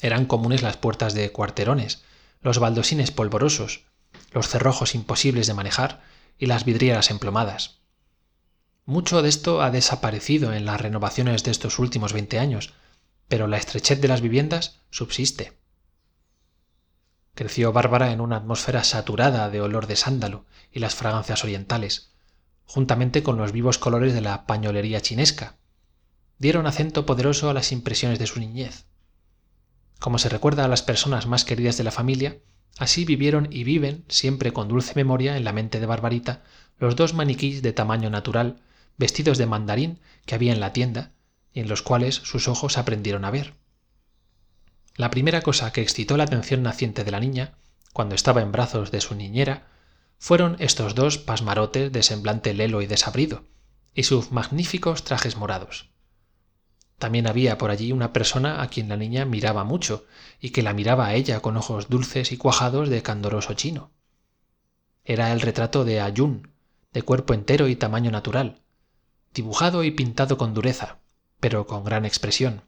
Eran 0.00 0.26
comunes 0.26 0.62
las 0.62 0.76
puertas 0.76 1.14
de 1.14 1.30
cuarterones 1.32 2.02
los 2.40 2.58
baldosines 2.58 3.10
polvorosos 3.10 3.84
los 4.32 4.48
cerrojos 4.48 4.94
imposibles 4.94 5.46
de 5.46 5.54
manejar 5.54 6.02
y 6.38 6.46
las 6.46 6.64
vidrieras 6.64 7.10
emplomadas. 7.10 7.80
Mucho 8.84 9.22
de 9.22 9.28
esto 9.28 9.62
ha 9.62 9.70
desaparecido 9.70 10.52
en 10.52 10.64
las 10.64 10.80
renovaciones 10.80 11.44
de 11.44 11.50
estos 11.50 11.78
últimos 11.78 12.12
veinte 12.12 12.38
años 12.38 12.72
pero 13.28 13.46
la 13.46 13.56
estrechez 13.56 14.00
de 14.00 14.08
las 14.08 14.20
viviendas 14.20 14.80
subsiste 14.90 15.61
creció 17.34 17.72
bárbara 17.72 18.12
en 18.12 18.20
una 18.20 18.36
atmósfera 18.36 18.84
saturada 18.84 19.48
de 19.50 19.60
olor 19.60 19.86
de 19.86 19.96
sándalo 19.96 20.44
y 20.70 20.80
las 20.80 20.94
fragancias 20.94 21.44
orientales 21.44 22.12
juntamente 22.64 23.22
con 23.22 23.36
los 23.36 23.52
vivos 23.52 23.76
colores 23.76 24.14
de 24.14 24.22
la 24.22 24.46
pañolería 24.46 25.02
chinesca. 25.02 25.56
Dieron 26.38 26.66
acento 26.66 27.04
poderoso 27.04 27.50
a 27.50 27.54
las 27.54 27.70
impresiones 27.70 28.18
de 28.18 28.26
su 28.26 28.40
niñez. 28.40 28.86
Como 29.98 30.18
se 30.18 30.30
recuerda 30.30 30.64
a 30.64 30.68
las 30.68 30.82
personas 30.82 31.26
más 31.26 31.44
queridas 31.44 31.76
de 31.76 31.84
la 31.84 31.90
familia 31.90 32.38
así 32.78 33.04
vivieron 33.04 33.48
y 33.50 33.64
viven 33.64 34.04
siempre 34.08 34.52
con 34.52 34.68
dulce 34.68 34.94
memoria 34.96 35.36
en 35.36 35.44
la 35.44 35.52
mente 35.52 35.80
de 35.80 35.86
barbarita 35.86 36.42
los 36.78 36.96
dos 36.96 37.12
maniquís 37.12 37.60
de 37.60 37.74
tamaño 37.74 38.08
natural 38.08 38.62
vestidos 38.96 39.36
de 39.36 39.44
mandarín 39.46 40.00
que 40.24 40.34
había 40.34 40.54
en 40.54 40.60
la 40.60 40.72
tienda 40.72 41.12
y 41.52 41.60
en 41.60 41.68
los 41.68 41.82
cuales 41.82 42.14
sus 42.14 42.48
ojos 42.48 42.78
aprendieron 42.78 43.26
a 43.26 43.30
ver 43.30 43.54
la 44.96 45.10
primera 45.10 45.42
cosa 45.42 45.72
que 45.72 45.82
excitó 45.82 46.16
la 46.16 46.24
atención 46.24 46.62
naciente 46.62 47.04
de 47.04 47.10
la 47.10 47.20
niña 47.20 47.54
cuando 47.92 48.14
estaba 48.14 48.42
en 48.42 48.52
brazos 48.52 48.90
de 48.90 49.00
su 49.00 49.14
niñera 49.14 49.68
fueron 50.18 50.56
estos 50.58 50.94
dos 50.94 51.18
pasmarotes 51.18 51.92
de 51.92 52.02
semblante 52.02 52.54
lelo 52.54 52.82
y 52.82 52.86
desabrido 52.86 53.44
y 53.94 54.04
sus 54.04 54.32
magníficos 54.32 55.04
trajes 55.04 55.36
morados. 55.36 55.90
También 56.98 57.26
había 57.26 57.58
por 57.58 57.70
allí 57.70 57.92
una 57.92 58.12
persona 58.12 58.62
a 58.62 58.68
quien 58.68 58.88
la 58.88 58.96
niña 58.96 59.24
miraba 59.24 59.64
mucho 59.64 60.06
y 60.40 60.50
que 60.50 60.62
la 60.62 60.72
miraba 60.72 61.06
a 61.06 61.14
ella 61.14 61.40
con 61.40 61.56
ojos 61.56 61.88
dulces 61.88 62.30
y 62.30 62.36
cuajados 62.36 62.88
de 62.88 63.02
candoroso 63.02 63.54
chino. 63.54 63.90
Era 65.04 65.32
el 65.32 65.40
retrato 65.40 65.84
de 65.84 66.00
ayun 66.00 66.52
de 66.92 67.02
cuerpo 67.02 67.34
entero 67.34 67.66
y 67.68 67.76
tamaño 67.76 68.10
natural 68.10 68.60
dibujado 69.34 69.82
y 69.82 69.90
pintado 69.90 70.36
con 70.36 70.54
dureza 70.54 70.98
pero 71.40 71.66
con 71.66 71.84
gran 71.84 72.04
expresión 72.04 72.62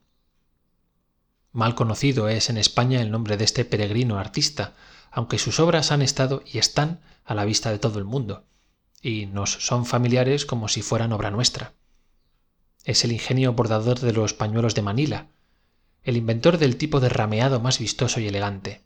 mal 1.54 1.74
conocido 1.76 2.28
es 2.28 2.50
en 2.50 2.58
españa 2.58 3.00
el 3.00 3.10
nombre 3.10 3.38
de 3.38 3.44
este 3.44 3.64
peregrino 3.64 4.18
artista 4.18 4.74
aunque 5.12 5.38
sus 5.38 5.60
obras 5.60 5.92
han 5.92 6.02
estado 6.02 6.42
y 6.44 6.58
están 6.58 7.00
a 7.24 7.34
la 7.34 7.44
vista 7.44 7.70
de 7.70 7.78
todo 7.78 8.00
el 8.00 8.04
mundo 8.04 8.44
y 9.00 9.26
nos 9.26 9.52
son 9.52 9.86
familiares 9.86 10.44
como 10.44 10.66
si 10.66 10.82
fueran 10.82 11.12
obra 11.12 11.30
nuestra. 11.30 11.74
Es 12.84 13.04
el 13.04 13.12
ingenio 13.12 13.52
bordador 13.52 14.00
de 14.00 14.12
los 14.12 14.34
pañuelos 14.34 14.74
de 14.74 14.82
manila 14.82 15.28
el 16.02 16.16
inventor 16.16 16.58
del 16.58 16.76
tipo 16.76 16.98
de 17.00 17.08
rameado 17.08 17.60
más 17.60 17.78
vistoso 17.78 18.18
y 18.18 18.26
elegante 18.26 18.82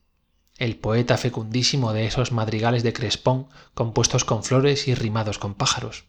el 0.58 0.76
poeta 0.76 1.16
fecundísimo 1.16 1.94
de 1.94 2.06
esos 2.06 2.32
madrigales 2.32 2.82
de 2.82 2.92
crespón 2.92 3.48
compuestos 3.72 4.24
con 4.24 4.44
flores 4.44 4.86
y 4.88 4.94
rimados 4.94 5.38
con 5.38 5.54
pájaros 5.54 6.04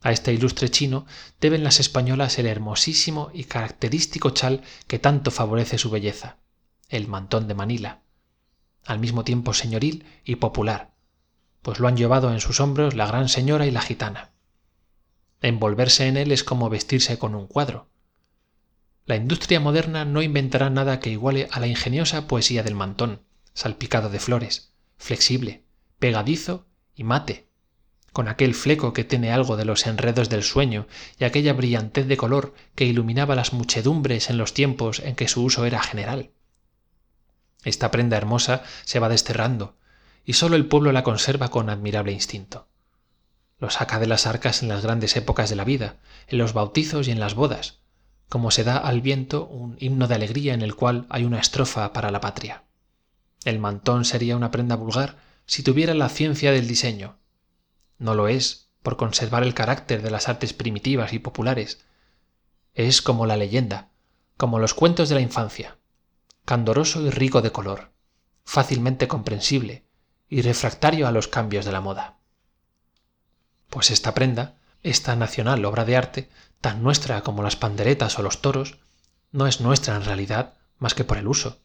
a 0.00 0.12
este 0.12 0.32
ilustre 0.32 0.68
chino 0.68 1.06
deben 1.40 1.64
las 1.64 1.80
españolas 1.80 2.38
el 2.38 2.46
hermosísimo 2.46 3.30
y 3.34 3.44
característico 3.44 4.30
chal 4.30 4.62
que 4.86 4.98
tanto 4.98 5.30
favorece 5.30 5.78
su 5.78 5.90
belleza 5.90 6.38
el 6.88 7.08
mantón 7.08 7.48
de 7.48 7.54
manila 7.54 8.02
al 8.84 8.98
mismo 8.98 9.24
tiempo 9.24 9.54
señoril 9.54 10.06
y 10.24 10.36
popular 10.36 10.90
pues 11.62 11.78
lo 11.78 11.88
han 11.88 11.96
llevado 11.96 12.32
en 12.32 12.40
sus 12.40 12.60
hombros 12.60 12.94
la 12.94 13.06
gran 13.06 13.28
señora 13.28 13.66
y 13.66 13.70
la 13.70 13.82
gitana. 13.82 14.32
Envolverse 15.42 16.06
en 16.06 16.16
él 16.16 16.32
es 16.32 16.44
como 16.44 16.68
vestirse 16.68 17.18
con 17.18 17.34
un 17.34 17.46
cuadro. 17.46 17.88
La 19.06 19.16
industria 19.16 19.60
moderna 19.60 20.04
no 20.04 20.22
inventará 20.22 20.70
nada 20.70 21.00
que 21.00 21.10
iguale 21.10 21.48
a 21.50 21.60
la 21.60 21.66
ingeniosa 21.66 22.26
poesía 22.26 22.62
del 22.62 22.74
mantón 22.74 23.22
salpicado 23.52 24.10
de 24.10 24.20
flores 24.20 24.74
flexible 24.96 25.64
pegadizo 25.98 26.66
y 26.94 27.04
mate 27.04 27.49
con 28.12 28.28
aquel 28.28 28.54
fleco 28.54 28.92
que 28.92 29.04
tiene 29.04 29.32
algo 29.32 29.56
de 29.56 29.64
los 29.64 29.86
enredos 29.86 30.28
del 30.28 30.42
sueño 30.42 30.86
y 31.18 31.24
aquella 31.24 31.52
brillantez 31.52 32.06
de 32.06 32.16
color 32.16 32.54
que 32.74 32.84
iluminaba 32.84 33.34
las 33.34 33.52
muchedumbres 33.52 34.30
en 34.30 34.38
los 34.38 34.54
tiempos 34.54 35.00
en 35.00 35.14
que 35.14 35.28
su 35.28 35.42
uso 35.42 35.64
era 35.64 35.80
general. 35.80 36.30
Esta 37.64 37.90
prenda 37.90 38.16
hermosa 38.16 38.62
se 38.84 38.98
va 38.98 39.08
desterrando 39.08 39.76
y 40.24 40.32
sólo 40.34 40.56
el 40.56 40.66
pueblo 40.66 40.92
la 40.92 41.02
conserva 41.02 41.48
con 41.48 41.70
admirable 41.70 42.12
instinto. 42.12 42.68
Lo 43.58 43.70
saca 43.70 43.98
de 43.98 44.06
las 44.06 44.26
arcas 44.26 44.62
en 44.62 44.68
las 44.68 44.82
grandes 44.82 45.16
épocas 45.16 45.50
de 45.50 45.56
la 45.56 45.64
vida 45.64 45.96
en 46.28 46.38
los 46.38 46.52
bautizos 46.52 47.08
y 47.08 47.10
en 47.10 47.20
las 47.20 47.34
bodas 47.34 47.80
como 48.30 48.52
se 48.52 48.62
da 48.62 48.76
al 48.76 49.00
viento 49.00 49.46
un 49.46 49.76
himno 49.80 50.06
de 50.06 50.14
alegría 50.14 50.54
en 50.54 50.62
el 50.62 50.76
cual 50.76 51.04
hay 51.10 51.24
una 51.24 51.40
estrofa 51.40 51.92
para 51.92 52.12
la 52.12 52.20
patria. 52.20 52.62
El 53.44 53.58
mantón 53.58 54.04
sería 54.04 54.36
una 54.36 54.52
prenda 54.52 54.76
vulgar 54.76 55.16
si 55.46 55.64
tuviera 55.64 55.94
la 55.94 56.08
ciencia 56.08 56.52
del 56.52 56.68
diseño 56.68 57.16
no 58.00 58.14
lo 58.14 58.26
es 58.26 58.70
por 58.82 58.96
conservar 58.96 59.44
el 59.44 59.54
carácter 59.54 60.02
de 60.02 60.10
las 60.10 60.28
artes 60.28 60.52
primitivas 60.52 61.12
y 61.12 61.20
populares. 61.20 61.84
Es 62.74 63.02
como 63.02 63.26
la 63.26 63.36
leyenda 63.36 63.90
como 64.36 64.58
los 64.58 64.74
cuentos 64.74 65.10
de 65.10 65.14
la 65.14 65.20
infancia 65.20 65.76
candoroso 66.46 67.02
y 67.02 67.10
rico 67.10 67.42
de 67.42 67.52
color 67.52 67.92
fácilmente 68.44 69.06
comprensible 69.06 69.84
y 70.28 70.40
refractario 70.42 71.06
a 71.06 71.12
los 71.12 71.28
cambios 71.28 71.64
de 71.64 71.72
la 71.72 71.80
moda. 71.80 72.16
Pues 73.68 73.90
esta 73.90 74.14
prenda 74.14 74.56
esta 74.82 75.14
nacional 75.14 75.64
obra 75.66 75.84
de 75.84 75.96
arte 75.96 76.30
tan 76.60 76.82
nuestra 76.82 77.22
como 77.22 77.42
las 77.42 77.56
panderetas 77.56 78.18
o 78.18 78.22
los 78.22 78.40
toros 78.40 78.78
no 79.30 79.46
es 79.46 79.60
nuestra 79.60 79.94
en 79.94 80.04
realidad 80.04 80.54
más 80.78 80.94
que 80.94 81.04
por 81.04 81.18
el 81.18 81.28
uso. 81.28 81.58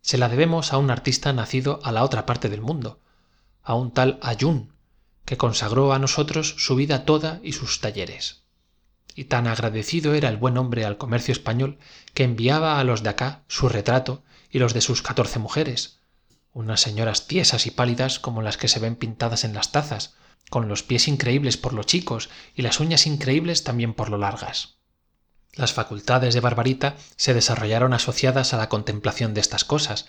Se 0.00 0.16
la 0.16 0.30
debemos 0.30 0.72
a 0.72 0.78
un 0.78 0.90
artista 0.90 1.32
nacido 1.34 1.80
a 1.84 1.92
la 1.92 2.04
otra 2.04 2.24
parte 2.24 2.48
del 2.48 2.62
mundo 2.62 3.00
a 3.62 3.74
un 3.74 3.90
tal 3.90 4.18
que 5.28 5.36
consagró 5.36 5.92
a 5.92 5.98
nosotros 5.98 6.54
su 6.56 6.74
vida 6.74 7.04
toda 7.04 7.38
y 7.42 7.52
sus 7.52 7.82
talleres. 7.82 8.44
Y 9.14 9.24
tan 9.24 9.46
agradecido 9.46 10.14
era 10.14 10.30
el 10.30 10.38
buen 10.38 10.56
hombre 10.56 10.86
al 10.86 10.96
comercio 10.96 11.32
español 11.32 11.76
que 12.14 12.24
enviaba 12.24 12.80
a 12.80 12.84
los 12.84 13.02
de 13.02 13.10
acá 13.10 13.42
su 13.46 13.68
retrato 13.68 14.22
y 14.48 14.58
los 14.58 14.72
de 14.72 14.80
sus 14.80 15.02
catorce 15.02 15.38
mujeres 15.38 15.98
unas 16.54 16.80
señoras 16.80 17.26
tiesas 17.26 17.66
y 17.66 17.70
pálidas 17.70 18.18
como 18.18 18.40
las 18.40 18.56
que 18.56 18.68
se 18.68 18.80
ven 18.80 18.96
pintadas 18.96 19.44
en 19.44 19.52
las 19.52 19.70
tazas 19.70 20.14
con 20.48 20.66
los 20.66 20.82
pies 20.82 21.06
increíbles 21.06 21.58
por 21.58 21.74
lo 21.74 21.82
chicos 21.82 22.30
y 22.54 22.62
las 22.62 22.80
uñas 22.80 23.06
increíbles 23.06 23.64
también 23.64 23.92
por 23.92 24.08
lo 24.08 24.16
largas. 24.16 24.78
Las 25.52 25.74
facultades 25.74 26.32
de 26.32 26.40
barbarita 26.40 26.96
se 27.16 27.34
desarrollaron 27.34 27.92
asociadas 27.92 28.54
a 28.54 28.56
la 28.56 28.70
contemplación 28.70 29.34
de 29.34 29.42
estas 29.42 29.66
cosas 29.66 30.06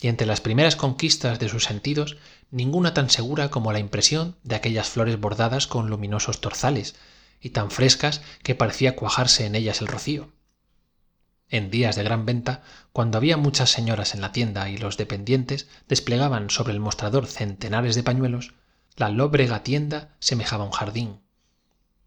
y 0.00 0.08
entre 0.08 0.26
las 0.26 0.40
primeras 0.40 0.76
conquistas 0.76 1.38
de 1.38 1.48
sus 1.48 1.64
sentidos 1.64 2.16
ninguna 2.50 2.94
tan 2.94 3.10
segura 3.10 3.50
como 3.50 3.72
la 3.72 3.78
impresión 3.78 4.36
de 4.42 4.54
aquellas 4.54 4.88
flores 4.88 5.20
bordadas 5.20 5.66
con 5.66 5.90
luminosos 5.90 6.40
torzales 6.40 6.94
y 7.40 7.50
tan 7.50 7.70
frescas 7.70 8.22
que 8.42 8.54
parecía 8.54 8.96
cuajarse 8.96 9.46
en 9.46 9.54
ellas 9.54 9.80
el 9.80 9.88
rocío. 9.88 10.32
En 11.50 11.70
días 11.70 11.96
de 11.96 12.02
gran 12.02 12.26
venta 12.26 12.62
cuando 12.92 13.18
había 13.18 13.36
muchas 13.36 13.70
señoras 13.70 14.14
en 14.14 14.20
la 14.20 14.32
tienda 14.32 14.68
y 14.68 14.76
los 14.76 14.96
dependientes 14.96 15.68
desplegaban 15.88 16.50
sobre 16.50 16.72
el 16.72 16.80
mostrador 16.80 17.26
centenares 17.26 17.94
de 17.94 18.02
pañuelos 18.02 18.54
la 18.96 19.08
lóbrega 19.08 19.62
tienda 19.62 20.16
semejaba 20.18 20.64
un 20.64 20.72
jardín. 20.72 21.20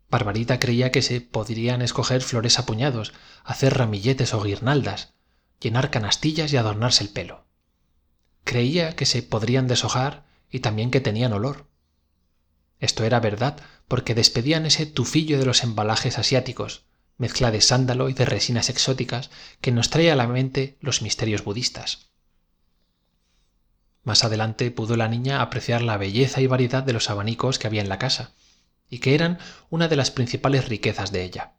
Barbarita 0.10 0.60
creía 0.60 0.92
que 0.92 1.02
se 1.02 1.22
podrían 1.22 1.82
escoger 1.82 2.22
flores 2.22 2.60
a 2.60 2.66
puñados 2.66 3.14
hacer 3.44 3.78
ramilletes 3.78 4.34
o 4.34 4.42
guirnaldas 4.42 5.14
llenar 5.60 5.90
canastillas 5.90 6.52
y 6.52 6.58
adornarse 6.58 7.04
el 7.04 7.10
pelo 7.10 7.46
creía 8.44 8.96
que 8.96 9.06
se 9.06 9.24
podrían 9.24 9.68
deshojar 9.68 10.26
y 10.50 10.60
también 10.60 10.92
que 10.92 11.02
tenían 11.02 11.34
olor 11.34 11.72
esto 12.82 13.04
era 13.04 13.20
verdad 13.20 13.58
porque 13.88 14.16
despedían 14.16 14.66
ese 14.66 14.88
tufillo 14.88 15.40
de 15.40 15.46
los 15.46 15.64
embalajes 15.64 16.18
asiáticos 16.18 16.84
mezcla 17.18 17.52
de 17.52 17.62
sándalo 17.62 18.10
y 18.10 18.14
de 18.14 18.26
resinas 18.26 18.70
exóticas 18.70 19.30
que 19.62 19.72
nos 19.72 19.92
trae 19.92 20.12
a 20.12 20.16
la 20.16 20.28
mente 20.28 20.78
los 20.82 21.04
misterios 21.04 21.44
budistas. 21.44 22.10
Más 24.04 24.24
adelante 24.24 24.72
pudo 24.72 24.98
la 24.98 25.08
niña 25.08 25.44
apreciar 25.44 25.84
la 25.84 25.98
belleza 25.98 26.42
y 26.42 26.48
variedad 26.48 26.82
de 26.82 26.94
los 26.94 27.12
abanicos 27.12 27.60
que 27.60 27.68
había 27.68 27.84
en 27.84 27.90
la 27.90 28.00
casa, 28.00 28.34
y 28.90 28.98
que 28.98 29.14
eran 29.14 29.38
una 29.70 29.88
de 29.88 29.96
las 29.96 30.10
principales 30.10 30.68
riquezas 30.68 31.12
de 31.12 31.24
ella. 31.24 31.54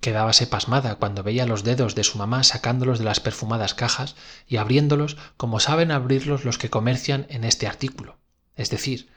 Quedábase 0.00 0.46
pasmada 0.46 0.96
cuando 0.96 1.22
veía 1.22 1.46
los 1.46 1.64
dedos 1.64 1.94
de 1.94 2.04
su 2.04 2.18
mamá 2.18 2.42
sacándolos 2.42 2.98
de 2.98 3.04
las 3.04 3.20
perfumadas 3.20 3.74
cajas 3.74 4.14
y 4.46 4.58
abriéndolos 4.58 5.16
como 5.36 5.60
saben 5.60 5.90
abrirlos 5.90 6.44
los 6.44 6.58
que 6.58 6.70
comercian 6.70 7.26
en 7.28 7.44
este 7.44 7.66
artículo, 7.66 8.18
es 8.54 8.70
decir, 8.70 9.08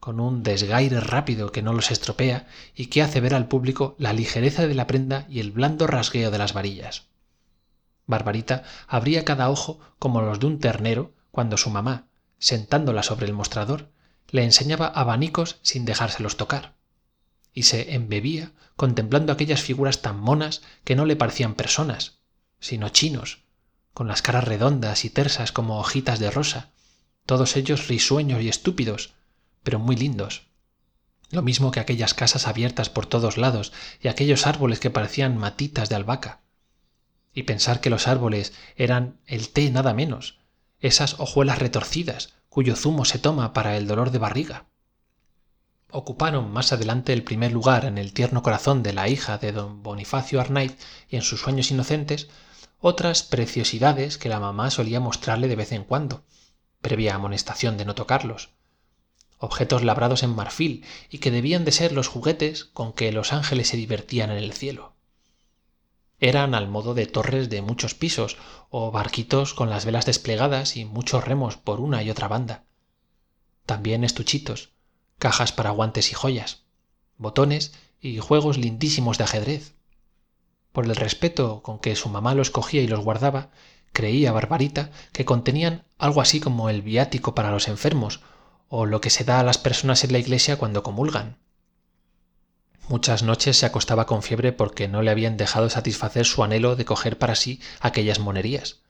con 0.00 0.18
un 0.18 0.42
desgaire 0.42 0.98
rápido 0.98 1.52
que 1.52 1.62
no 1.62 1.72
los 1.72 1.92
estropea 1.92 2.48
y 2.74 2.86
que 2.86 3.02
hace 3.02 3.20
ver 3.20 3.34
al 3.34 3.46
público 3.46 3.94
la 3.98 4.12
ligereza 4.12 4.66
de 4.66 4.74
la 4.74 4.88
prenda 4.88 5.26
y 5.28 5.38
el 5.38 5.52
blando 5.52 5.86
rasgueo 5.86 6.32
de 6.32 6.38
las 6.38 6.54
varillas. 6.54 7.04
Barbarita 8.06 8.64
abría 8.88 9.24
cada 9.24 9.48
ojo 9.48 9.78
como 10.00 10.20
los 10.22 10.40
de 10.40 10.46
un 10.46 10.58
ternero 10.58 11.12
cuando 11.30 11.56
su 11.56 11.70
mamá, 11.70 12.08
sentándola 12.38 13.04
sobre 13.04 13.26
el 13.26 13.32
mostrador, 13.32 13.90
le 14.28 14.42
enseñaba 14.42 14.88
abanicos 14.88 15.60
sin 15.62 15.84
dejárselos 15.84 16.36
tocar, 16.36 16.74
y 17.52 17.64
se 17.64 17.94
embebía 17.94 18.52
contemplando 18.76 19.32
aquellas 19.32 19.62
figuras 19.62 20.02
tan 20.02 20.18
monas 20.18 20.62
que 20.84 20.96
no 20.96 21.04
le 21.04 21.16
parecían 21.16 21.54
personas, 21.54 22.20
sino 22.58 22.88
chinos, 22.88 23.44
con 23.92 24.08
las 24.08 24.22
caras 24.22 24.44
redondas 24.44 25.04
y 25.04 25.10
tersas 25.10 25.52
como 25.52 25.78
hojitas 25.78 26.18
de 26.18 26.30
rosa, 26.30 26.70
todos 27.26 27.56
ellos 27.56 27.88
risueños 27.88 28.42
y 28.42 28.48
estúpidos, 28.48 29.14
pero 29.62 29.78
muy 29.78 29.96
lindos. 29.96 30.48
Lo 31.30 31.42
mismo 31.42 31.70
que 31.70 31.80
aquellas 31.80 32.14
casas 32.14 32.46
abiertas 32.46 32.90
por 32.90 33.06
todos 33.06 33.38
lados 33.38 33.72
y 34.00 34.08
aquellos 34.08 34.46
árboles 34.46 34.80
que 34.80 34.90
parecían 34.90 35.38
matitas 35.38 35.88
de 35.88 35.96
albahaca. 35.96 36.40
Y 37.32 37.44
pensar 37.44 37.80
que 37.80 37.90
los 37.90 38.08
árboles 38.08 38.52
eran 38.76 39.18
el 39.26 39.48
té 39.48 39.70
nada 39.70 39.94
menos, 39.94 40.38
esas 40.80 41.18
hojuelas 41.20 41.58
retorcidas 41.58 42.34
cuyo 42.48 42.76
zumo 42.76 43.06
se 43.06 43.18
toma 43.18 43.54
para 43.54 43.78
el 43.78 43.86
dolor 43.86 44.10
de 44.10 44.18
barriga. 44.18 44.66
Ocuparon 45.92 46.50
más 46.50 46.72
adelante 46.72 47.12
el 47.12 47.22
primer 47.22 47.52
lugar 47.52 47.84
en 47.84 47.98
el 47.98 48.12
tierno 48.12 48.42
corazón 48.42 48.82
de 48.82 48.92
la 48.92 49.08
hija 49.08 49.38
de 49.38 49.52
don 49.52 49.82
Bonifacio 49.82 50.40
Arnaiz 50.40 50.76
y 51.08 51.16
en 51.16 51.22
sus 51.22 51.40
sueños 51.40 51.70
inocentes 51.70 52.28
otras 52.80 53.22
preciosidades 53.22 54.18
que 54.18 54.28
la 54.28 54.40
mamá 54.40 54.70
solía 54.70 54.98
mostrarle 54.98 55.48
de 55.48 55.56
vez 55.56 55.70
en 55.70 55.84
cuando, 55.84 56.24
previa 56.80 57.14
amonestación 57.14 57.76
de 57.76 57.84
no 57.84 57.94
tocarlos 57.94 58.50
objetos 59.42 59.82
labrados 59.82 60.22
en 60.22 60.30
marfil 60.30 60.84
y 61.10 61.18
que 61.18 61.32
debían 61.32 61.64
de 61.64 61.72
ser 61.72 61.92
los 61.92 62.06
juguetes 62.06 62.64
con 62.64 62.92
que 62.92 63.10
los 63.10 63.32
ángeles 63.32 63.68
se 63.68 63.76
divertían 63.76 64.30
en 64.30 64.36
el 64.36 64.52
cielo. 64.52 64.94
Eran 66.20 66.54
al 66.54 66.68
modo 66.68 66.94
de 66.94 67.06
torres 67.06 67.50
de 67.50 67.60
muchos 67.60 67.94
pisos 67.94 68.36
o 68.70 68.92
barquitos 68.92 69.52
con 69.52 69.68
las 69.68 69.84
velas 69.84 70.06
desplegadas 70.06 70.76
y 70.76 70.84
muchos 70.84 71.24
remos 71.24 71.56
por 71.56 71.80
una 71.80 72.04
y 72.04 72.10
otra 72.10 72.28
banda. 72.28 72.64
También 73.66 74.04
estuchitos, 74.04 74.71
cajas 75.22 75.52
para 75.52 75.70
guantes 75.70 76.10
y 76.10 76.14
joyas, 76.14 76.64
botones 77.16 77.72
y 78.00 78.18
juegos 78.18 78.58
lindísimos 78.58 79.18
de 79.18 79.24
ajedrez. 79.24 79.76
Por 80.72 80.84
el 80.84 80.96
respeto 80.96 81.62
con 81.62 81.78
que 81.78 81.94
su 81.94 82.08
mamá 82.08 82.34
los 82.34 82.50
cogía 82.50 82.82
y 82.82 82.88
los 82.88 82.98
guardaba, 82.98 83.50
creía 83.92 84.32
Barbarita 84.32 84.90
que 85.12 85.24
contenían 85.24 85.84
algo 85.96 86.22
así 86.22 86.40
como 86.40 86.70
el 86.70 86.82
viático 86.82 87.36
para 87.36 87.52
los 87.52 87.68
enfermos 87.68 88.18
o 88.68 88.84
lo 88.84 89.00
que 89.00 89.10
se 89.10 89.22
da 89.22 89.38
a 89.38 89.44
las 89.44 89.58
personas 89.58 90.02
en 90.02 90.10
la 90.10 90.18
iglesia 90.18 90.56
cuando 90.56 90.82
comulgan. 90.82 91.38
Muchas 92.88 93.22
noches 93.22 93.56
se 93.56 93.66
acostaba 93.66 94.06
con 94.06 94.24
fiebre 94.24 94.52
porque 94.52 94.88
no 94.88 95.02
le 95.02 95.12
habían 95.12 95.36
dejado 95.36 95.70
satisfacer 95.70 96.26
su 96.26 96.42
anhelo 96.42 96.74
de 96.74 96.84
coger 96.84 97.16
para 97.16 97.36
sí 97.36 97.60
aquellas 97.78 98.18
monerías. 98.18 98.80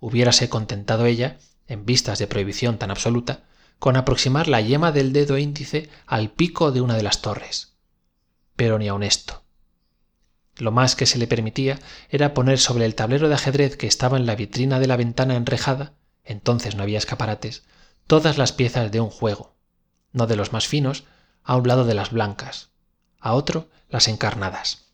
Hubiérase 0.00 0.50
contentado 0.50 1.06
ella, 1.06 1.38
en 1.66 1.86
vistas 1.86 2.18
de 2.18 2.26
prohibición 2.26 2.76
tan 2.76 2.90
absoluta, 2.90 3.44
con 3.80 3.96
aproximar 3.96 4.46
la 4.46 4.60
yema 4.60 4.92
del 4.92 5.12
dedo 5.12 5.38
índice 5.38 5.88
al 6.06 6.30
pico 6.30 6.70
de 6.70 6.82
una 6.82 6.96
de 6.96 7.02
las 7.02 7.22
torres. 7.22 7.72
Pero 8.54 8.78
ni 8.78 8.88
aun 8.88 9.02
esto. 9.02 9.42
Lo 10.58 10.70
más 10.70 10.94
que 10.94 11.06
se 11.06 11.18
le 11.18 11.26
permitía 11.26 11.80
era 12.10 12.34
poner 12.34 12.58
sobre 12.58 12.84
el 12.84 12.94
tablero 12.94 13.28
de 13.28 13.34
ajedrez 13.34 13.78
que 13.78 13.86
estaba 13.86 14.18
en 14.18 14.26
la 14.26 14.36
vitrina 14.36 14.78
de 14.78 14.86
la 14.86 14.98
ventana 14.98 15.34
enrejada, 15.34 15.94
entonces 16.24 16.76
no 16.76 16.82
había 16.82 16.98
escaparates, 16.98 17.64
todas 18.06 18.36
las 18.36 18.52
piezas 18.52 18.92
de 18.92 19.00
un 19.00 19.08
juego, 19.08 19.56
no 20.12 20.26
de 20.26 20.36
los 20.36 20.52
más 20.52 20.68
finos, 20.68 21.04
a 21.42 21.56
un 21.56 21.66
lado 21.66 21.86
de 21.86 21.94
las 21.94 22.10
blancas, 22.10 22.68
a 23.18 23.32
otro 23.32 23.70
las 23.88 24.08
encarnadas. 24.08 24.90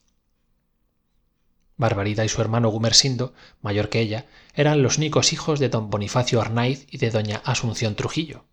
Barbarida 1.77 2.25
y 2.25 2.29
su 2.29 2.41
hermano 2.41 2.69
Gumersindo, 2.69 3.35
mayor 3.61 3.89
que 3.89 4.01
ella, 4.01 4.27
eran 4.55 4.83
los 4.83 4.97
únicos 4.97 5.33
hijos 5.33 5.59
de 5.59 5.71
don 5.71 5.91
Bonifacio 5.91 6.41
Arnaiz 6.41 6.87
y 6.89 6.99
de 6.99 7.11
doña 7.11 7.43
Asunción 7.45 7.97
Trujillo. 7.97 8.45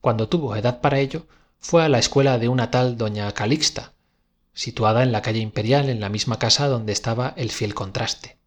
Cuando 0.00 0.28
tuvo 0.28 0.56
edad 0.56 0.80
para 0.80 0.98
ello, 0.98 1.26
fue 1.58 1.84
a 1.84 1.88
la 1.88 1.98
escuela 1.98 2.38
de 2.38 2.48
una 2.48 2.70
tal 2.70 2.96
doña 2.96 3.30
Calixta, 3.32 3.92
situada 4.54 5.02
en 5.02 5.12
la 5.12 5.22
calle 5.22 5.40
Imperial 5.40 5.88
en 5.88 6.00
la 6.00 6.08
misma 6.08 6.38
casa 6.38 6.68
donde 6.68 6.92
estaba 6.92 7.34
el 7.36 7.50
fiel 7.50 7.74
contraste. 7.74 8.38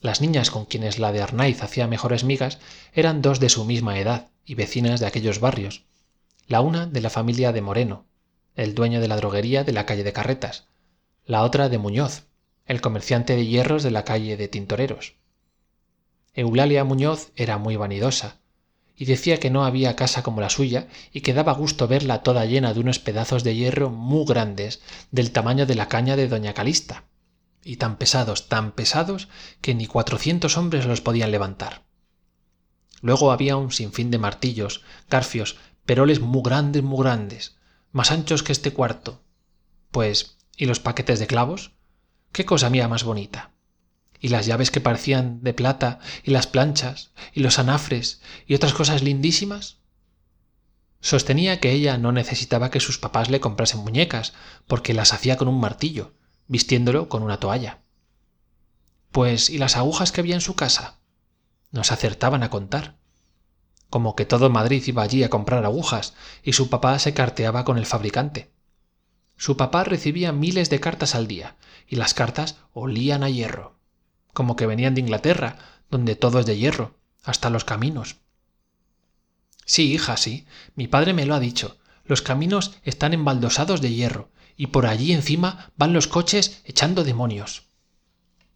Las 0.00 0.22
niñas 0.22 0.50
con 0.50 0.64
quienes 0.64 0.98
la 0.98 1.12
de 1.12 1.20
Arnaiz 1.20 1.62
hacía 1.62 1.86
mejores 1.86 2.24
migas 2.24 2.58
eran 2.94 3.20
dos 3.20 3.38
de 3.38 3.50
su 3.50 3.66
misma 3.66 3.98
edad 3.98 4.30
y 4.46 4.54
vecinas 4.54 4.98
de 4.98 5.06
aquellos 5.06 5.40
barrios, 5.40 5.84
la 6.46 6.62
una 6.62 6.86
de 6.86 7.02
la 7.02 7.10
familia 7.10 7.52
de 7.52 7.60
Moreno, 7.60 8.06
el 8.56 8.74
dueño 8.74 9.00
de 9.00 9.08
la 9.08 9.16
droguería 9.16 9.62
de 9.62 9.72
la 9.72 9.84
calle 9.84 10.04
de 10.04 10.14
Carretas, 10.14 10.68
la 11.26 11.42
otra 11.42 11.68
de 11.68 11.78
Muñoz, 11.78 12.24
el 12.64 12.80
comerciante 12.80 13.36
de 13.36 13.46
hierros 13.46 13.82
de 13.82 13.90
la 13.90 14.04
calle 14.04 14.38
de 14.38 14.48
Tintoreros. 14.48 15.16
Eulalia 16.34 16.82
Muñoz 16.84 17.30
era 17.36 17.58
muy 17.58 17.76
vanidosa, 17.76 18.39
y 19.00 19.06
decía 19.06 19.40
que 19.40 19.48
no 19.48 19.64
había 19.64 19.96
casa 19.96 20.22
como 20.22 20.42
la 20.42 20.50
suya 20.50 20.86
y 21.10 21.22
que 21.22 21.32
daba 21.32 21.54
gusto 21.54 21.88
verla 21.88 22.22
toda 22.22 22.44
llena 22.44 22.74
de 22.74 22.80
unos 22.80 22.98
pedazos 22.98 23.44
de 23.44 23.56
hierro 23.56 23.88
muy 23.88 24.26
grandes, 24.26 24.82
del 25.10 25.32
tamaño 25.32 25.64
de 25.64 25.74
la 25.74 25.88
caña 25.88 26.16
de 26.16 26.28
doña 26.28 26.52
Calista 26.52 27.04
y 27.64 27.76
tan 27.76 27.96
pesados, 27.96 28.48
tan 28.48 28.72
pesados, 28.72 29.28
que 29.62 29.74
ni 29.74 29.86
cuatrocientos 29.86 30.58
hombres 30.58 30.84
los 30.84 31.00
podían 31.00 31.30
levantar. 31.30 31.82
Luego 33.00 33.32
había 33.32 33.56
un 33.56 33.72
sinfín 33.72 34.10
de 34.10 34.18
martillos, 34.18 34.82
garfios, 35.08 35.56
peroles 35.86 36.20
muy 36.20 36.42
grandes, 36.44 36.82
muy 36.82 37.02
grandes, 37.02 37.56
más 37.92 38.10
anchos 38.10 38.42
que 38.42 38.52
este 38.52 38.74
cuarto. 38.74 39.22
Pues, 39.90 40.36
¿y 40.58 40.66
los 40.66 40.78
paquetes 40.78 41.18
de 41.18 41.26
clavos? 41.26 41.72
¿Qué 42.32 42.44
cosa 42.44 42.68
mía 42.68 42.86
más 42.86 43.04
bonita? 43.04 43.49
Y 44.20 44.28
las 44.28 44.46
llaves 44.46 44.70
que 44.70 44.80
parecían 44.80 45.42
de 45.42 45.54
plata, 45.54 45.98
y 46.22 46.30
las 46.30 46.46
planchas, 46.46 47.10
y 47.32 47.40
los 47.40 47.58
anafres, 47.58 48.20
y 48.46 48.54
otras 48.54 48.74
cosas 48.74 49.02
lindísimas? 49.02 49.78
Sostenía 51.00 51.60
que 51.60 51.72
ella 51.72 51.96
no 51.96 52.12
necesitaba 52.12 52.70
que 52.70 52.80
sus 52.80 52.98
papás 52.98 53.30
le 53.30 53.40
comprasen 53.40 53.80
muñecas, 53.80 54.34
porque 54.66 54.92
las 54.92 55.14
hacía 55.14 55.38
con 55.38 55.48
un 55.48 55.58
martillo, 55.58 56.12
vistiéndolo 56.46 57.08
con 57.08 57.22
una 57.22 57.40
toalla. 57.40 57.80
Pues, 59.10 59.48
¿y 59.48 59.56
las 59.56 59.76
agujas 59.76 60.12
que 60.12 60.20
había 60.20 60.34
en 60.34 60.42
su 60.42 60.54
casa? 60.54 61.00
No 61.72 61.82
se 61.84 61.94
acertaban 61.94 62.42
a 62.42 62.50
contar. 62.50 62.98
Como 63.88 64.14
que 64.14 64.26
todo 64.26 64.50
Madrid 64.50 64.84
iba 64.86 65.02
allí 65.02 65.24
a 65.24 65.30
comprar 65.30 65.64
agujas, 65.64 66.12
y 66.42 66.52
su 66.52 66.68
papá 66.68 66.98
se 66.98 67.14
carteaba 67.14 67.64
con 67.64 67.78
el 67.78 67.86
fabricante. 67.86 68.52
Su 69.36 69.56
papá 69.56 69.84
recibía 69.84 70.32
miles 70.32 70.68
de 70.68 70.80
cartas 70.80 71.14
al 71.14 71.26
día, 71.26 71.56
y 71.88 71.96
las 71.96 72.12
cartas 72.12 72.58
olían 72.72 73.24
a 73.24 73.30
hierro, 73.30 73.79
como 74.32 74.56
que 74.56 74.66
venían 74.66 74.94
de 74.94 75.00
Inglaterra, 75.00 75.58
donde 75.90 76.16
todo 76.16 76.40
es 76.40 76.46
de 76.46 76.56
hierro, 76.56 76.94
hasta 77.22 77.50
los 77.50 77.64
caminos. 77.64 78.16
Sí, 79.64 79.92
hija, 79.92 80.16
sí, 80.16 80.46
mi 80.74 80.88
padre 80.88 81.12
me 81.12 81.26
lo 81.26 81.34
ha 81.34 81.40
dicho. 81.40 81.78
Los 82.04 82.22
caminos 82.22 82.72
están 82.82 83.14
embaldosados 83.14 83.80
de 83.80 83.92
hierro, 83.92 84.30
y 84.56 84.68
por 84.68 84.86
allí 84.86 85.12
encima 85.12 85.70
van 85.76 85.92
los 85.92 86.08
coches 86.08 86.60
echando 86.64 87.04
demonios. 87.04 87.64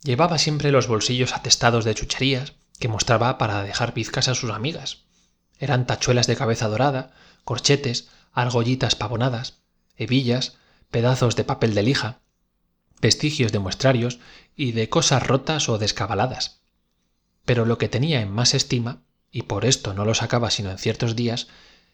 Llevaba 0.03 0.39
siempre 0.39 0.71
los 0.71 0.87
bolsillos 0.87 1.33
atestados 1.33 1.85
de 1.85 1.95
chucherías 1.95 2.55
que 2.79 2.89
mostraba 2.89 3.39
para 3.39 3.63
dejar 3.63 3.95
pizcas 3.95 4.29
a 4.29 4.35
sus 4.35 4.51
amigas. 4.51 5.05
Eran 5.59 5.87
tachuelas 5.87 6.27
de 6.27 6.37
cabeza 6.37 6.69
dorada, 6.69 7.13
corchetes, 7.45 8.09
argollitas 8.33 8.97
pavonadas, 8.97 9.61
hebillas, 9.97 10.57
pedazos 10.91 11.37
de 11.37 11.45
papel 11.45 11.75
de 11.75 11.85
lija, 11.85 12.19
vestigios 13.05 13.53
de 13.53 13.59
muestrarios 13.59 14.19
y 14.57 14.73
de 14.73 14.89
cosas 14.89 15.27
rotas 15.27 15.69
o 15.69 15.77
descabaladas. 15.77 16.63
Pero 17.45 17.67
lo 17.67 17.77
que 17.77 17.91
tenía 17.91 18.23
en 18.23 18.33
más 18.33 18.55
estima, 18.55 19.03
y 19.31 19.43
por 19.43 19.67
esto 19.67 19.93
no 19.93 20.07
lo 20.07 20.15
sacaba 20.15 20.51
sino 20.51 20.71
en 20.71 20.79
ciertos 20.79 21.15
días, 21.15 21.49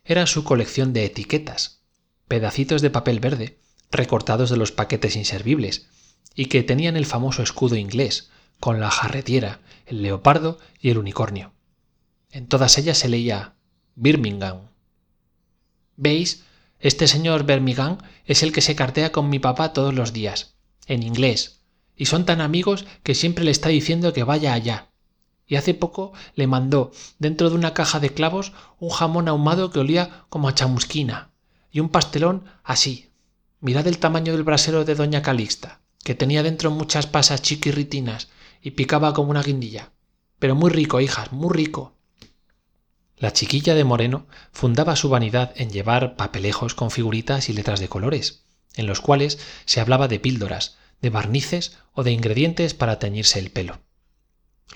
era 0.04 0.28
su 0.28 0.44
colección 0.44 0.92
de 0.92 1.04
etiquetas, 1.04 1.80
pedacitos 2.28 2.80
de 2.80 2.90
papel 2.90 3.18
verde, 3.18 3.58
recortados 3.90 4.50
de 4.50 4.56
los 4.56 4.70
paquetes 4.70 5.16
inservibles, 5.16 5.88
y 6.36 6.46
que 6.46 6.62
tenían 6.62 6.96
el 6.96 7.06
famoso 7.06 7.42
escudo 7.42 7.74
inglés, 7.74 8.30
con 8.60 8.78
la 8.78 8.92
jarretiera, 8.92 9.62
el 9.86 10.02
leopardo 10.02 10.60
y 10.80 10.90
el 10.90 10.98
unicornio. 10.98 11.52
En 12.30 12.46
todas 12.46 12.78
ellas 12.78 12.98
se 12.98 13.08
leía 13.08 13.56
Birmingham. 13.96 14.68
¿Veis? 15.96 16.44
Este 16.78 17.08
señor 17.08 17.46
Birmingham 17.46 17.98
es 18.26 18.44
el 18.44 18.52
que 18.52 18.60
se 18.60 18.76
cartea 18.76 19.10
con 19.10 19.28
mi 19.28 19.40
papá 19.40 19.72
todos 19.72 19.92
los 19.92 20.12
días, 20.12 20.54
en 20.90 21.04
inglés 21.04 21.60
y 21.96 22.06
son 22.06 22.26
tan 22.26 22.40
amigos 22.40 22.84
que 23.02 23.14
siempre 23.14 23.44
le 23.44 23.50
está 23.50 23.68
diciendo 23.68 24.12
que 24.12 24.24
vaya 24.24 24.52
allá. 24.52 24.88
Y 25.46 25.56
hace 25.56 25.72
poco 25.74 26.12
le 26.34 26.46
mandó 26.46 26.92
dentro 27.18 27.48
de 27.48 27.56
una 27.56 27.74
caja 27.74 28.00
de 28.00 28.10
clavos 28.10 28.52
un 28.78 28.90
jamón 28.90 29.28
ahumado 29.28 29.70
que 29.70 29.78
olía 29.78 30.24
como 30.28 30.48
a 30.48 30.54
chamusquina 30.54 31.30
y 31.70 31.80
un 31.80 31.88
pastelón 31.88 32.44
así. 32.64 33.10
Mirad 33.60 33.86
el 33.86 33.98
tamaño 33.98 34.32
del 34.32 34.42
brasero 34.42 34.84
de 34.84 34.94
doña 34.94 35.22
calixta 35.22 35.80
que 36.02 36.14
tenía 36.14 36.42
dentro 36.42 36.70
muchas 36.70 37.06
pasas 37.06 37.42
chiquirritinas 37.42 38.28
y 38.62 38.72
picaba 38.72 39.12
como 39.12 39.30
una 39.30 39.42
guindilla. 39.42 39.92
Pero 40.38 40.54
muy 40.54 40.70
rico 40.70 41.00
hijas 41.00 41.32
muy 41.32 41.54
rico. 41.54 41.92
La 43.16 43.32
chiquilla 43.32 43.74
de 43.74 43.84
moreno 43.84 44.26
fundaba 44.50 44.96
su 44.96 45.10
vanidad 45.10 45.52
en 45.56 45.70
llevar 45.70 46.16
papelejos 46.16 46.74
con 46.74 46.90
figuritas 46.90 47.50
y 47.50 47.52
letras 47.52 47.78
de 47.80 47.88
colores 47.88 48.44
en 48.74 48.86
los 48.86 49.00
cuales 49.00 49.38
se 49.64 49.80
hablaba 49.80 50.08
de 50.08 50.20
píldoras 50.20 50.76
de 51.00 51.10
barnices 51.10 51.78
o 51.92 52.02
de 52.02 52.12
ingredientes 52.12 52.74
para 52.74 52.98
teñirse 52.98 53.38
el 53.38 53.50
pelo. 53.50 53.80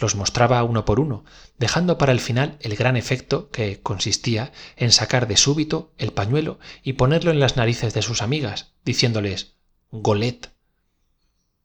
Los 0.01 0.17
mostraba 0.17 0.63
uno 0.65 0.85
por 0.85 0.99
uno 0.99 1.25
dejando 1.59 1.99
para 1.99 2.13
el 2.13 2.21
final 2.21 2.59
el 2.61 2.75
gran 2.77 2.97
efecto 2.97 3.51
que 3.51 3.81
consistía 3.81 4.53
en 4.77 4.91
sacar 4.91 5.29
de 5.29 5.37
súbito 5.37 5.93
el 5.99 6.13
pañuelo 6.13 6.59
y 6.83 6.95
ponerlo 6.95 7.31
en 7.31 7.41
las 7.41 7.57
narices 7.57 7.95
de 7.95 8.03
sus 8.03 8.21
amigas 8.21 8.73
diciéndoles 8.85 9.55
golet 9.93 10.53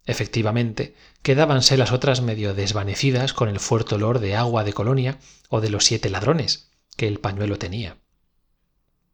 efectivamente 0.06 0.96
quedábanse 1.24 1.78
las 1.78 1.92
otras 1.92 2.22
medio 2.22 2.54
desvanecidas 2.54 3.34
con 3.34 3.50
el 3.50 3.60
fuerte 3.60 3.96
olor 3.96 4.20
de 4.20 4.36
agua 4.36 4.64
de 4.64 4.74
colonia 4.74 5.20
o 5.50 5.62
de 5.62 5.70
los 5.70 5.86
siete 5.86 6.10
ladrones 6.10 6.72
que 6.96 7.08
el 7.08 7.20
pañuelo 7.20 7.58
tenía. 7.58 7.98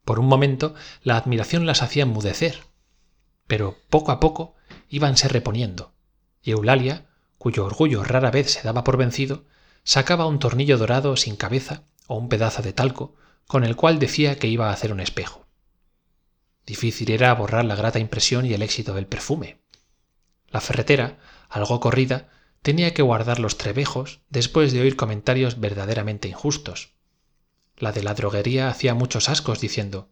Por 0.03 0.19
un 0.19 0.27
momento 0.27 0.75
la 1.03 1.17
admiración 1.17 1.65
las 1.65 1.81
hacía 1.81 2.03
enmudecer 2.03 2.63
pero 3.47 3.77
poco 3.89 4.11
a 4.11 4.19
poco 4.19 4.55
íbanse 4.89 5.27
reponiendo 5.27 5.93
y 6.41 6.51
eulalia 6.51 7.05
cuyo 7.37 7.65
orgullo 7.65 8.03
rara 8.03 8.31
vez 8.31 8.51
se 8.51 8.61
daba 8.61 8.83
por 8.83 8.97
vencido 8.97 9.45
sacaba 9.83 10.25
un 10.25 10.39
tornillo 10.39 10.77
dorado 10.77 11.15
sin 11.15 11.35
cabeza 11.35 11.83
o 12.07 12.15
un 12.15 12.29
pedazo 12.29 12.61
de 12.61 12.73
talco 12.73 13.15
con 13.47 13.63
el 13.63 13.75
cual 13.75 13.99
decía 13.99 14.39
que 14.39 14.47
iba 14.47 14.69
a 14.69 14.73
hacer 14.73 14.91
un 14.91 14.99
espejo. 14.99 15.45
Difícil 16.65 17.11
era 17.11 17.33
borrar 17.35 17.65
la 17.65 17.75
grata 17.75 17.99
impresión 17.99 18.45
y 18.45 18.53
el 18.53 18.63
éxito 18.63 18.95
del 18.95 19.05
perfume. 19.05 19.59
La 20.49 20.61
ferretera 20.61 21.19
algo 21.49 21.79
corrida 21.79 22.29
tenía 22.63 22.93
que 22.93 23.03
guardar 23.03 23.39
los 23.39 23.57
trebejos 23.57 24.21
después 24.29 24.73
de 24.73 24.81
oír 24.81 24.95
comentarios 24.95 25.59
verdaderamente 25.59 26.27
injustos. 26.27 26.93
La 27.77 27.91
de 27.91 28.01
la 28.01 28.15
droguería 28.15 28.69
hacía 28.69 28.95
muchos 28.95 29.29
ascos 29.29 29.59
diciendo 29.59 30.09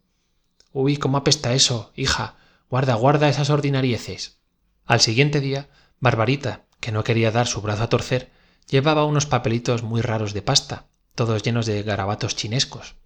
uy 0.72 0.96
cómo 0.96 1.16
apesta 1.16 1.54
eso 1.54 1.92
hija 1.96 2.36
guarda 2.68 2.94
guarda 2.94 3.28
esas 3.28 3.48
ordinarieces 3.48 4.38
al 4.86 5.00
siguiente 5.00 5.40
día 5.40 5.68
barbarita 6.00 6.64
que 6.80 6.92
no 6.92 7.04
quería 7.04 7.30
dar 7.30 7.46
su 7.46 7.62
brazo 7.62 7.84
a 7.84 7.88
torcer 7.88 8.30
llevaba 8.68 9.04
unos 9.04 9.26
papelitos 9.26 9.82
muy 9.82 10.00
raros 10.02 10.34
de 10.34 10.42
pasta 10.42 10.86
todos 11.14 11.42
llenos 11.42 11.66
de 11.66 11.82
garabatos 11.82 12.34
chinescos. 12.34 12.96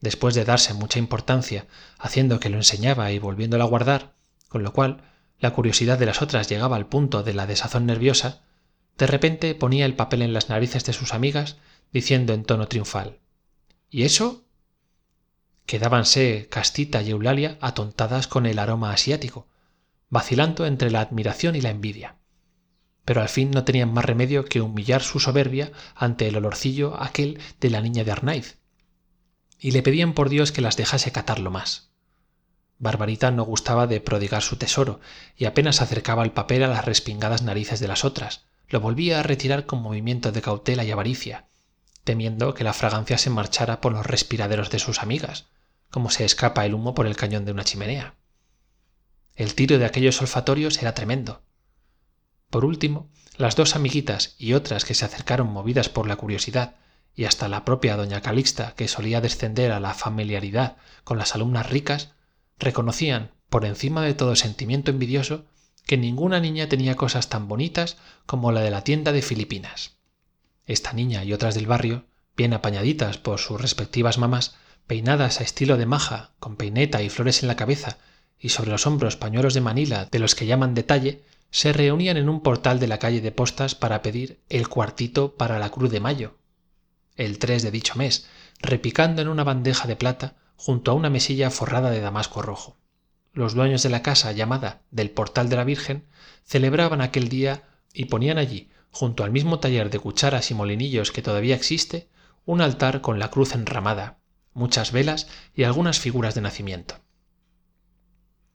Después 0.00 0.34
de 0.34 0.44
darse 0.44 0.74
mucha 0.74 0.98
importancia 0.98 1.66
haciendo 1.98 2.40
que 2.40 2.48
lo 2.48 2.56
enseñaba 2.56 3.12
y 3.12 3.18
volviéndolo 3.18 3.64
a 3.64 3.68
guardar 3.68 4.14
con 4.48 4.62
lo 4.62 4.72
cual 4.72 5.02
la 5.38 5.52
curiosidad 5.52 5.98
de 5.98 6.06
las 6.06 6.22
otras 6.22 6.48
llegaba 6.48 6.76
al 6.76 6.86
punto 6.86 7.22
de 7.22 7.34
la 7.34 7.46
desazón 7.46 7.86
nerviosa 7.86 8.42
de 8.98 9.06
repente 9.06 9.54
ponía 9.54 9.86
el 9.86 9.94
papel 9.94 10.22
en 10.22 10.34
las 10.34 10.48
narices 10.48 10.84
de 10.84 10.92
sus 10.92 11.14
amigas 11.14 11.56
diciendo 11.92 12.34
en 12.34 12.44
tono 12.44 12.68
triunfal 12.68 13.18
y 13.90 14.02
eso 14.02 14.42
quedábanse 15.66 16.48
castita 16.50 17.00
y 17.00 17.10
eulalia 17.10 17.56
atontadas 17.60 18.26
con 18.26 18.44
el 18.44 18.58
aroma 18.58 18.92
asiático 18.92 19.46
vacilando 20.10 20.66
entre 20.66 20.90
la 20.90 21.00
admiración 21.00 21.56
y 21.56 21.60
la 21.60 21.70
envidia. 21.70 22.16
Pero 23.04 23.22
al 23.22 23.28
fin 23.28 23.50
no 23.50 23.64
tenían 23.64 23.92
más 23.92 24.04
remedio 24.04 24.44
que 24.44 24.60
humillar 24.60 25.02
su 25.02 25.20
soberbia 25.20 25.72
ante 25.94 26.28
el 26.28 26.36
olorcillo 26.36 27.00
aquel 27.00 27.40
de 27.60 27.70
la 27.70 27.80
niña 27.80 28.04
de 28.04 28.12
arnaiz. 28.12 28.58
Y 29.58 29.70
le 29.70 29.82
pedían 29.82 30.12
por 30.12 30.28
dios 30.28 30.52
que 30.52 30.60
las 30.60 30.76
dejase 30.76 31.12
catarlo 31.12 31.50
más. 31.50 31.90
Barbarita 32.78 33.30
no 33.30 33.44
gustaba 33.44 33.86
de 33.86 34.00
prodigar 34.00 34.42
su 34.42 34.56
tesoro 34.56 35.00
y 35.36 35.44
apenas 35.44 35.82
acercaba 35.82 36.24
el 36.24 36.32
papel 36.32 36.62
a 36.64 36.68
las 36.68 36.84
respingadas 36.84 37.42
narices 37.42 37.78
de 37.78 37.88
las 37.88 38.04
otras 38.04 38.44
lo 38.70 38.80
volvía 38.80 39.18
a 39.18 39.22
retirar 39.22 39.66
con 39.66 39.82
movimiento 39.82 40.32
de 40.32 40.40
cautela 40.40 40.84
y 40.84 40.90
avaricia 40.90 41.48
temiendo 42.04 42.54
que 42.54 42.64
la 42.64 42.72
fragancia 42.72 43.18
se 43.18 43.28
marchara 43.28 43.80
por 43.80 43.92
los 43.92 44.06
respiraderos 44.06 44.70
de 44.70 44.78
sus 44.78 45.02
amigas 45.02 45.48
como 45.90 46.08
se 46.08 46.24
escapa 46.24 46.64
el 46.64 46.74
humo 46.74 46.94
por 46.94 47.06
el 47.06 47.16
cañón 47.16 47.44
de 47.44 47.52
una 47.52 47.64
chimenea 47.64 48.14
el 49.40 49.54
tiro 49.54 49.78
de 49.78 49.86
aquellos 49.86 50.20
olfatorios 50.20 50.82
era 50.82 50.92
tremendo. 50.92 51.40
Por 52.50 52.66
último 52.66 53.08
las 53.38 53.56
dos 53.56 53.74
amiguitas 53.74 54.34
y 54.36 54.52
otras 54.52 54.84
que 54.84 54.92
se 54.92 55.06
acercaron 55.06 55.50
movidas 55.50 55.88
por 55.88 56.06
la 56.06 56.16
curiosidad 56.16 56.76
y 57.14 57.24
hasta 57.24 57.48
la 57.48 57.64
propia 57.64 57.96
doña 57.96 58.20
calixta 58.20 58.74
que 58.76 58.86
solía 58.86 59.22
descender 59.22 59.72
a 59.72 59.80
la 59.80 59.94
familiaridad 59.94 60.76
con 61.04 61.16
las 61.16 61.34
alumnas 61.34 61.70
ricas 61.70 62.10
reconocían 62.58 63.30
por 63.48 63.64
encima 63.64 64.02
de 64.02 64.12
todo 64.12 64.36
sentimiento 64.36 64.90
envidioso 64.90 65.46
que 65.86 65.96
ninguna 65.96 66.38
niña 66.38 66.68
tenía 66.68 66.96
cosas 66.96 67.30
tan 67.30 67.48
bonitas 67.48 67.96
como 68.26 68.52
la 68.52 68.60
de 68.60 68.70
la 68.70 68.84
tienda 68.84 69.10
de 69.10 69.22
filipinas. 69.22 69.96
Esta 70.66 70.92
niña 70.92 71.24
y 71.24 71.32
otras 71.32 71.54
del 71.54 71.66
barrio 71.66 72.04
bien 72.36 72.52
apañaditas 72.52 73.16
por 73.16 73.38
sus 73.38 73.58
respectivas 73.58 74.18
mamás 74.18 74.56
peinadas 74.86 75.40
a 75.40 75.44
estilo 75.44 75.78
de 75.78 75.86
maja 75.86 76.32
con 76.40 76.56
peineta 76.56 77.00
y 77.00 77.08
flores 77.08 77.42
en 77.42 77.48
la 77.48 77.56
cabeza 77.56 77.96
y 78.40 78.48
sobre 78.48 78.70
los 78.70 78.86
hombros 78.86 79.16
pañuelos 79.16 79.54
de 79.54 79.60
manila 79.60 80.08
de 80.10 80.18
los 80.18 80.34
que 80.34 80.46
llaman 80.46 80.74
detalle 80.74 81.22
se 81.50 81.72
reunían 81.72 82.16
en 82.16 82.28
un 82.28 82.40
portal 82.40 82.80
de 82.80 82.86
la 82.88 82.98
calle 82.98 83.20
de 83.20 83.32
postas 83.32 83.74
para 83.74 84.02
pedir 84.02 84.40
el 84.48 84.68
cuartito 84.68 85.34
para 85.36 85.58
la 85.58 85.70
cruz 85.70 85.90
de 85.90 86.00
mayo 86.00 86.38
el 87.16 87.38
de 87.38 87.70
dicho 87.70 87.96
mes 87.96 88.26
repicando 88.60 89.20
en 89.20 89.28
una 89.28 89.44
bandeja 89.44 89.86
de 89.86 89.96
plata 89.96 90.36
junto 90.56 90.90
a 90.90 90.94
una 90.94 91.10
mesilla 91.10 91.50
forrada 91.50 91.90
de 91.90 92.00
damasco 92.00 92.42
rojo. 92.42 92.76
Los 93.32 93.54
dueños 93.54 93.82
de 93.82 93.90
la 93.90 94.02
casa 94.02 94.32
llamada 94.32 94.82
del 94.90 95.10
portal 95.10 95.48
de 95.48 95.56
la 95.56 95.64
virgen 95.64 96.06
celebraban 96.44 97.00
aquel 97.00 97.28
día 97.28 97.64
y 97.92 98.06
ponían 98.06 98.38
allí 98.38 98.70
junto 98.90 99.22
al 99.22 99.30
mismo 99.30 99.60
taller 99.60 99.90
de 99.90 99.98
cucharas 99.98 100.50
y 100.50 100.54
molinillos 100.54 101.12
que 101.12 101.22
todavía 101.22 101.54
existe 101.54 102.08
un 102.44 102.60
altar 102.60 103.00
con 103.00 103.18
la 103.18 103.30
cruz 103.30 103.54
enramada 103.54 104.18
muchas 104.52 104.92
velas 104.92 105.28
y 105.54 105.64
algunas 105.64 106.00
figuras 106.00 106.34
de 106.34 106.40
nacimiento 106.40 106.96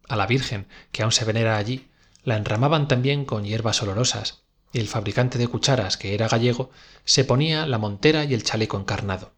a 0.07 0.15
la 0.15 0.27
virgen 0.27 0.67
que 0.91 1.03
aún 1.03 1.11
se 1.11 1.25
venera 1.25 1.57
allí 1.57 1.87
la 2.23 2.35
enramaban 2.37 2.87
también 2.87 3.25
con 3.25 3.43
hierbas 3.43 3.81
olorosas 3.81 4.41
y 4.73 4.79
el 4.79 4.87
fabricante 4.87 5.37
de 5.37 5.47
cucharas 5.47 5.97
que 5.97 6.13
era 6.13 6.27
gallego 6.27 6.71
se 7.05 7.23
ponía 7.23 7.65
la 7.65 7.77
montera 7.77 8.23
y 8.25 8.33
el 8.33 8.43
chaleco 8.43 8.77
encarnado. 8.77 9.33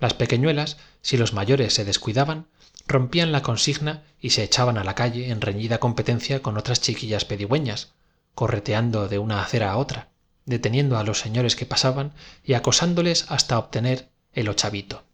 Las 0.00 0.14
pequeñuelas 0.14 0.76
si 1.02 1.16
los 1.16 1.32
mayores 1.32 1.74
se 1.74 1.84
descuidaban 1.84 2.46
rompían 2.86 3.32
la 3.32 3.42
consigna 3.42 4.02
y 4.20 4.30
se 4.30 4.42
echaban 4.42 4.78
a 4.78 4.84
la 4.84 4.94
calle 4.94 5.30
en 5.30 5.40
reñida 5.40 5.78
competencia 5.78 6.42
con 6.42 6.56
otras 6.58 6.80
chiquillas 6.80 7.24
pedigüeñas 7.24 7.92
correteando 8.34 9.08
de 9.08 9.18
una 9.18 9.42
acera 9.42 9.72
a 9.72 9.76
otra 9.76 10.08
deteniendo 10.46 10.98
a 10.98 11.04
los 11.04 11.20
señores 11.20 11.56
que 11.56 11.66
pasaban 11.66 12.12
y 12.44 12.54
acosándoles 12.54 13.30
hasta 13.30 13.58
obtener 13.58 14.08
el 14.32 14.48
ochavito 14.48 15.04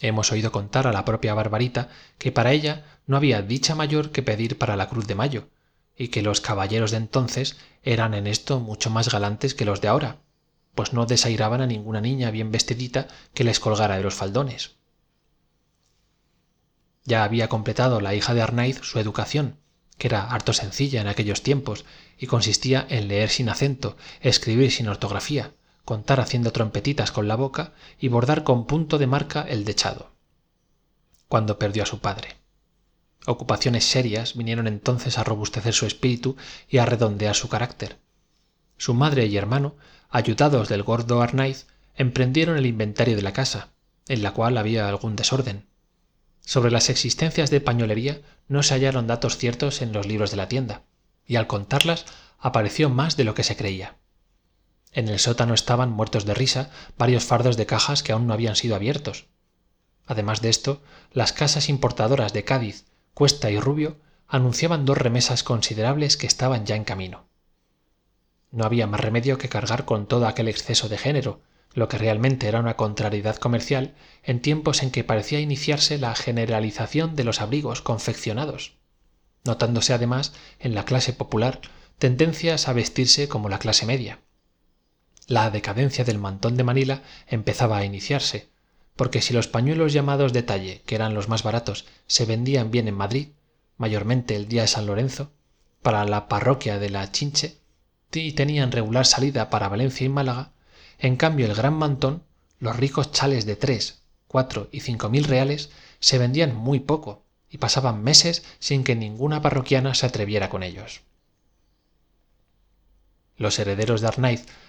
hemos 0.00 0.32
oído 0.32 0.52
contar 0.52 0.86
a 0.86 0.92
la 0.92 1.04
propia 1.04 1.34
barbarita 1.34 1.88
que 2.18 2.32
para 2.32 2.52
ella 2.52 2.84
no 3.06 3.16
había 3.16 3.42
dicha 3.42 3.74
mayor 3.74 4.10
que 4.10 4.22
pedir 4.22 4.58
para 4.58 4.76
la 4.76 4.88
cruz 4.88 5.06
de 5.06 5.14
mayo 5.14 5.48
y 5.96 6.08
que 6.08 6.22
los 6.22 6.40
caballeros 6.40 6.90
de 6.90 6.96
entonces 6.96 7.56
eran 7.82 8.14
en 8.14 8.26
esto 8.26 8.60
mucho 8.60 8.90
más 8.90 9.10
galantes 9.10 9.54
que 9.54 9.64
los 9.64 9.80
de 9.80 9.88
ahora 9.88 10.18
pues 10.74 10.92
no 10.92 11.06
desairaban 11.06 11.60
a 11.60 11.66
ninguna 11.66 12.00
niña 12.00 12.30
bien 12.30 12.50
vestidita 12.50 13.06
que 13.32 13.44
les 13.44 13.60
colgara 13.60 13.96
de 13.96 14.02
los 14.02 14.14
faldones. 14.14 14.72
Ya 17.04 17.22
había 17.22 17.48
completado 17.48 18.00
la 18.00 18.14
hija 18.14 18.34
de 18.34 18.42
arnaiz 18.42 18.80
su 18.82 18.98
educación 18.98 19.58
que 19.98 20.08
era 20.08 20.28
harto 20.30 20.52
sencilla 20.52 21.00
en 21.00 21.06
aquellos 21.06 21.42
tiempos 21.42 21.84
y 22.18 22.26
consistía 22.26 22.84
en 22.88 23.06
leer 23.06 23.30
sin 23.30 23.48
acento 23.48 23.96
escribir 24.20 24.72
sin 24.72 24.88
ortografía 24.88 25.52
contar 25.84 26.20
haciendo 26.20 26.52
trompetitas 26.52 27.12
con 27.12 27.28
la 27.28 27.36
boca 27.36 27.72
y 27.98 28.08
bordar 28.08 28.42
con 28.42 28.66
punto 28.66 28.98
de 28.98 29.06
marca 29.06 29.42
el 29.42 29.64
dechado 29.64 30.14
cuando 31.28 31.58
perdió 31.58 31.82
a 31.82 31.86
su 31.86 31.98
padre. 31.98 32.36
Ocupaciones 33.26 33.84
serias 33.84 34.36
vinieron 34.36 34.66
entonces 34.66 35.18
a 35.18 35.24
robustecer 35.24 35.72
su 35.74 35.86
espíritu 35.86 36.36
y 36.68 36.78
a 36.78 36.86
redondear 36.86 37.34
su 37.34 37.48
carácter. 37.48 37.98
Su 38.76 38.94
madre 38.94 39.26
y 39.26 39.36
hermano 39.36 39.74
ayudados 40.10 40.68
del 40.68 40.82
gordo 40.82 41.22
arnaiz 41.22 41.66
emprendieron 41.96 42.56
el 42.56 42.66
inventario 42.66 43.16
de 43.16 43.22
la 43.22 43.32
casa 43.32 43.70
en 44.06 44.22
la 44.22 44.32
cual 44.32 44.58
había 44.58 44.88
algún 44.88 45.16
desorden. 45.16 45.66
Sobre 46.40 46.70
las 46.70 46.90
existencias 46.90 47.50
de 47.50 47.60
pañolería 47.60 48.20
no 48.46 48.62
se 48.62 48.74
hallaron 48.74 49.06
datos 49.06 49.38
ciertos 49.38 49.80
en 49.80 49.92
los 49.92 50.06
libros 50.06 50.30
de 50.30 50.36
la 50.36 50.48
tienda 50.48 50.82
y 51.26 51.36
al 51.36 51.46
contarlas 51.46 52.04
apareció 52.38 52.90
más 52.90 53.16
de 53.16 53.24
lo 53.24 53.34
que 53.34 53.44
se 53.44 53.56
creía 53.56 53.96
en 54.94 55.08
el 55.08 55.18
sótano 55.18 55.54
estaban 55.54 55.90
muertos 55.90 56.24
de 56.24 56.34
risa 56.34 56.70
varios 56.96 57.24
fardos 57.24 57.56
de 57.56 57.66
cajas 57.66 58.02
que 58.02 58.12
aún 58.12 58.26
no 58.26 58.32
habían 58.32 58.56
sido 58.56 58.76
abiertos. 58.76 59.26
Además 60.06 60.40
de 60.40 60.48
esto 60.48 60.80
las 61.12 61.32
casas 61.32 61.68
importadoras 61.68 62.32
de 62.32 62.44
cádiz 62.44 62.86
cuesta 63.12 63.50
y 63.50 63.58
rubio 63.58 63.98
anunciaban 64.28 64.84
dos 64.84 64.96
remesas 64.96 65.42
considerables 65.42 66.16
que 66.16 66.26
estaban 66.26 66.64
ya 66.64 66.76
en 66.76 66.84
camino. 66.84 67.26
No 68.50 68.64
había 68.64 68.86
más 68.86 69.00
remedio 69.00 69.36
que 69.36 69.48
cargar 69.48 69.84
con 69.84 70.06
todo 70.06 70.26
aquel 70.26 70.48
exceso 70.48 70.88
de 70.88 70.98
género 70.98 71.40
lo 71.72 71.88
que 71.88 71.98
realmente 71.98 72.46
era 72.46 72.60
una 72.60 72.76
contrariedad 72.76 73.34
comercial 73.36 73.94
en 74.22 74.40
tiempos 74.40 74.84
en 74.84 74.92
que 74.92 75.02
parecía 75.02 75.40
iniciarse 75.40 75.98
la 75.98 76.14
generalización 76.14 77.16
de 77.16 77.24
los 77.24 77.40
abrigos 77.40 77.82
confeccionados. 77.82 78.76
Notándose 79.44 79.92
además 79.92 80.32
en 80.60 80.76
la 80.76 80.84
clase 80.84 81.12
popular 81.12 81.60
tendencias 81.98 82.68
a 82.68 82.72
vestirse 82.72 83.26
como 83.26 83.48
la 83.48 83.58
clase 83.58 83.86
media 83.86 84.20
la 85.26 85.50
decadencia 85.50 86.04
del 86.04 86.18
mantón 86.18 86.56
de 86.56 86.64
manila 86.64 87.02
empezaba 87.26 87.78
a 87.78 87.84
iniciarse 87.84 88.48
porque 88.96 89.22
si 89.22 89.34
los 89.34 89.48
pañuelos 89.48 89.92
llamados 89.92 90.32
de 90.32 90.42
talle 90.42 90.82
que 90.86 90.94
eran 90.94 91.14
los 91.14 91.28
más 91.28 91.42
baratos 91.42 91.86
se 92.06 92.26
vendían 92.26 92.70
bien 92.70 92.88
en 92.88 92.94
madrid 92.94 93.28
mayormente 93.76 94.36
el 94.36 94.48
día 94.48 94.62
de 94.62 94.68
san 94.68 94.86
lorenzo 94.86 95.32
para 95.82 96.04
la 96.04 96.28
parroquia 96.28 96.78
de 96.78 96.90
la 96.90 97.10
chinche 97.10 97.58
y 98.12 98.32
tenían 98.32 98.70
regular 98.70 99.06
salida 99.06 99.50
para 99.50 99.68
valencia 99.68 100.06
y 100.06 100.08
málaga 100.08 100.52
en 100.98 101.16
cambio 101.16 101.46
el 101.46 101.54
gran 101.54 101.74
mantón 101.74 102.22
los 102.60 102.76
ricos 102.76 103.10
chales 103.10 103.46
de 103.46 103.56
tres 103.56 104.02
cuatro 104.28 104.68
y 104.72 104.80
cinco 104.80 105.08
mil 105.08 105.24
reales 105.24 105.70
se 106.00 106.18
vendían 106.18 106.54
muy 106.54 106.80
poco 106.80 107.24
y 107.54 107.58
pasaban 107.58 108.02
meses 108.02 108.44
sin 108.58 108.82
que 108.82 108.96
ninguna 108.96 109.40
parroquiana 109.40 109.94
se 109.94 110.06
atreviera 110.06 110.50
con 110.50 110.64
ellos. 110.64 111.02
Los 113.36 113.60
herederos 113.60 114.00
de 114.00 114.08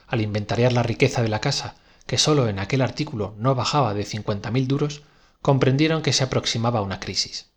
al 0.07 0.21
inventariar 0.21 0.73
la 0.73 0.83
riqueza 0.83 1.21
de 1.21 1.29
la 1.29 1.41
casa 1.41 1.75
que 2.05 2.17
sólo 2.17 2.47
en 2.47 2.59
aquel 2.59 2.81
artículo 2.81 3.33
no 3.37 3.55
bajaba 3.55 3.93
de 3.93 4.05
cincuenta 4.05 4.51
mil 4.51 4.67
duros 4.67 5.03
comprendieron 5.41 6.01
que 6.01 6.13
se 6.13 6.23
aproximaba 6.23 6.81
una 6.81 6.99
crisis. 6.99 7.51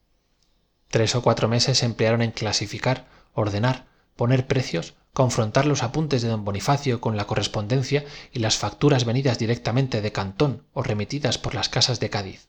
Tres 0.89 1.15
o 1.15 1.23
cuatro 1.23 1.49
meses 1.49 1.79
se 1.79 1.87
emplearon 1.87 2.23
en 2.23 2.31
clasificar 2.31 3.07
ordenar 3.35 3.87
poner 4.17 4.47
precios 4.47 4.95
confrontar 5.13 5.67
los 5.67 5.83
apuntes 5.83 6.23
de 6.23 6.29
don 6.29 6.45
bonifacio 6.45 7.01
con 7.01 7.17
la 7.17 7.27
correspondencia 7.27 8.05
y 8.33 8.39
las 8.39 8.57
facturas 8.57 9.05
venidas 9.05 9.39
directamente 9.39 10.01
de 10.01 10.13
cantón 10.13 10.65
o 10.73 10.85
remitidas 10.85 11.39
por 11.39 11.57
las 11.57 11.69
casas 11.69 11.99
de 11.99 12.09
cádiz. 12.09 12.49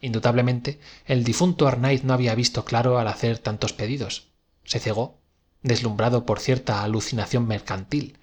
Indudablemente 0.00 0.80
el 1.06 1.22
difunto 1.22 1.68
arnaiz 1.68 2.02
no 2.02 2.12
había 2.12 2.34
visto 2.34 2.64
claro 2.64 2.98
al 2.98 3.06
hacer 3.08 3.38
tantos 3.38 3.72
pedidos. 3.72 4.32
Se 4.64 4.80
cegó 4.80 5.20
deslumbrado 5.62 6.26
por 6.26 6.40
cierta 6.40 6.82
alucinación 6.82 7.46
mercantil 7.46 8.18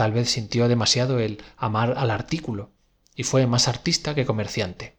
tal 0.00 0.12
vez 0.12 0.30
sintió 0.30 0.66
demasiado 0.66 1.18
el 1.18 1.42
amar 1.58 1.92
al 1.98 2.10
artículo 2.10 2.70
y 3.14 3.24
fue 3.24 3.46
más 3.46 3.68
artista 3.68 4.14
que 4.14 4.24
comerciante. 4.24 4.96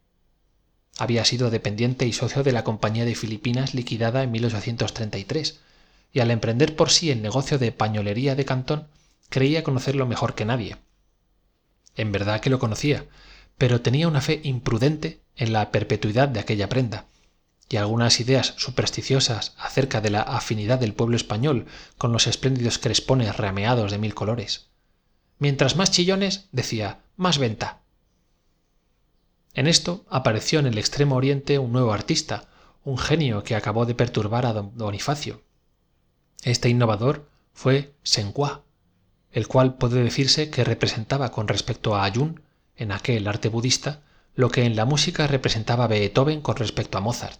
Había 1.00 1.26
sido 1.26 1.50
dependiente 1.50 2.06
y 2.06 2.14
socio 2.14 2.44
de 2.44 2.52
la 2.52 2.64
compañía 2.64 3.04
de 3.04 3.16
filipinas 3.16 3.74
liquidada 3.74 4.22
en 4.22 4.32
y 6.14 6.20
al 6.20 6.30
emprender 6.30 6.76
por 6.76 6.92
sí 6.92 7.10
el 7.10 7.24
negocio 7.24 7.58
de 7.58 7.72
pañolería 7.72 8.36
de 8.36 8.46
cantón 8.46 8.90
creía 9.30 9.64
conocerlo 9.64 10.06
mejor 10.06 10.36
que 10.36 10.46
nadie. 10.46 10.78
En 11.96 12.12
verdad 12.12 12.40
que 12.40 12.52
lo 12.52 12.60
conocía 12.60 13.08
pero 13.58 13.82
tenía 13.82 14.08
una 14.08 14.22
fe 14.22 14.40
imprudente 14.44 15.22
en 15.36 15.52
la 15.52 15.72
perpetuidad 15.72 16.30
de 16.30 16.42
aquella 16.42 16.70
prenda 16.70 17.06
y 17.70 17.78
algunas 17.78 18.20
ideas 18.20 18.54
supersticiosas 18.58 19.56
acerca 19.58 20.00
de 20.00 20.12
la 20.12 20.22
afinidad 20.22 20.78
del 20.78 20.94
pueblo 20.94 21.16
español 21.16 21.66
con 21.98 22.12
los 22.12 22.28
espléndidos 22.28 22.78
crespones 22.78 23.36
rameados 23.36 23.92
de 23.92 23.98
mil 23.98 24.14
colores 24.14 24.70
mientras 25.42 25.76
más 25.76 25.90
chillones 25.90 26.50
decía 26.52 27.00
más 27.18 27.40
venta. 27.40 27.82
En 29.56 29.66
esto 29.66 30.06
apareció 30.08 30.60
en 30.60 30.68
el 30.68 30.78
extremo 30.78 31.16
oriente 31.16 31.58
un 31.58 31.72
nuevo 31.72 31.94
artista 31.94 32.48
un 32.84 33.00
genio 33.00 33.44
que 33.44 33.56
acabó 33.56 33.88
de 33.88 33.96
perturbar 33.96 34.46
a 34.46 34.54
don 34.54 34.78
bonifacio. 34.78 35.42
Este 36.44 36.70
innovador 36.70 37.28
fue 37.54 37.96
sen 38.04 38.32
quoi 38.32 38.62
el 39.32 39.48
cual 39.48 39.78
puede 39.78 40.04
decirse 40.04 40.52
que 40.52 40.64
representaba 40.64 41.32
con 41.32 41.48
respecto 41.48 41.96
a 41.96 42.04
ayun 42.04 42.44
en 42.76 42.92
aquel 42.92 43.28
arte 43.28 43.50
budista 43.50 44.04
lo 44.36 44.50
que 44.50 44.66
en 44.66 44.76
la 44.76 44.86
música 44.86 45.26
representaba 45.26 45.88
beethoven 45.88 46.42
con 46.42 46.56
respecto 46.58 47.00
a 47.00 47.02
mozart. 47.02 47.40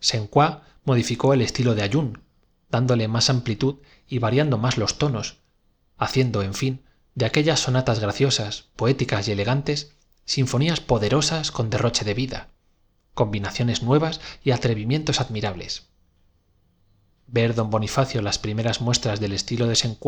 Sen 0.00 0.26
quoi 0.26 0.58
modificó 0.84 1.32
el 1.32 1.42
estilo 1.42 1.76
de 1.76 1.82
ayun 1.82 2.24
dándole 2.70 3.06
más 3.06 3.30
amplitud 3.30 3.76
y 4.08 4.18
variando 4.18 4.58
más 4.58 4.78
los 4.78 4.98
tonos 4.98 5.45
haciendo 5.96 6.42
en 6.42 6.54
fin 6.54 6.82
de 7.14 7.26
aquellas 7.26 7.60
sonatas 7.60 8.00
graciosas 8.00 8.66
poéticas 8.76 9.28
y 9.28 9.32
elegantes 9.32 9.92
sinfonías 10.24 10.80
poderosas 10.80 11.50
con 11.50 11.70
derroche 11.70 12.04
de 12.04 12.14
vida 12.14 12.50
combinaciones 13.16 13.82
nuevas 13.82 14.20
y 14.44 14.50
atrevimientos 14.50 15.22
admirables. 15.22 15.86
Ver 17.26 17.54
don 17.54 17.70
bonifacio 17.70 18.20
las 18.20 18.38
primeras 18.38 18.82
muestras 18.82 19.20
del 19.20 19.32
estilo 19.32 19.66
de 19.66 19.74
sen 19.74 19.98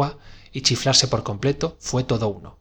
y 0.52 0.60
chiflarse 0.60 1.08
por 1.08 1.22
completo 1.22 1.76
fue 1.80 2.04
todo 2.04 2.28
uno. 2.28 2.58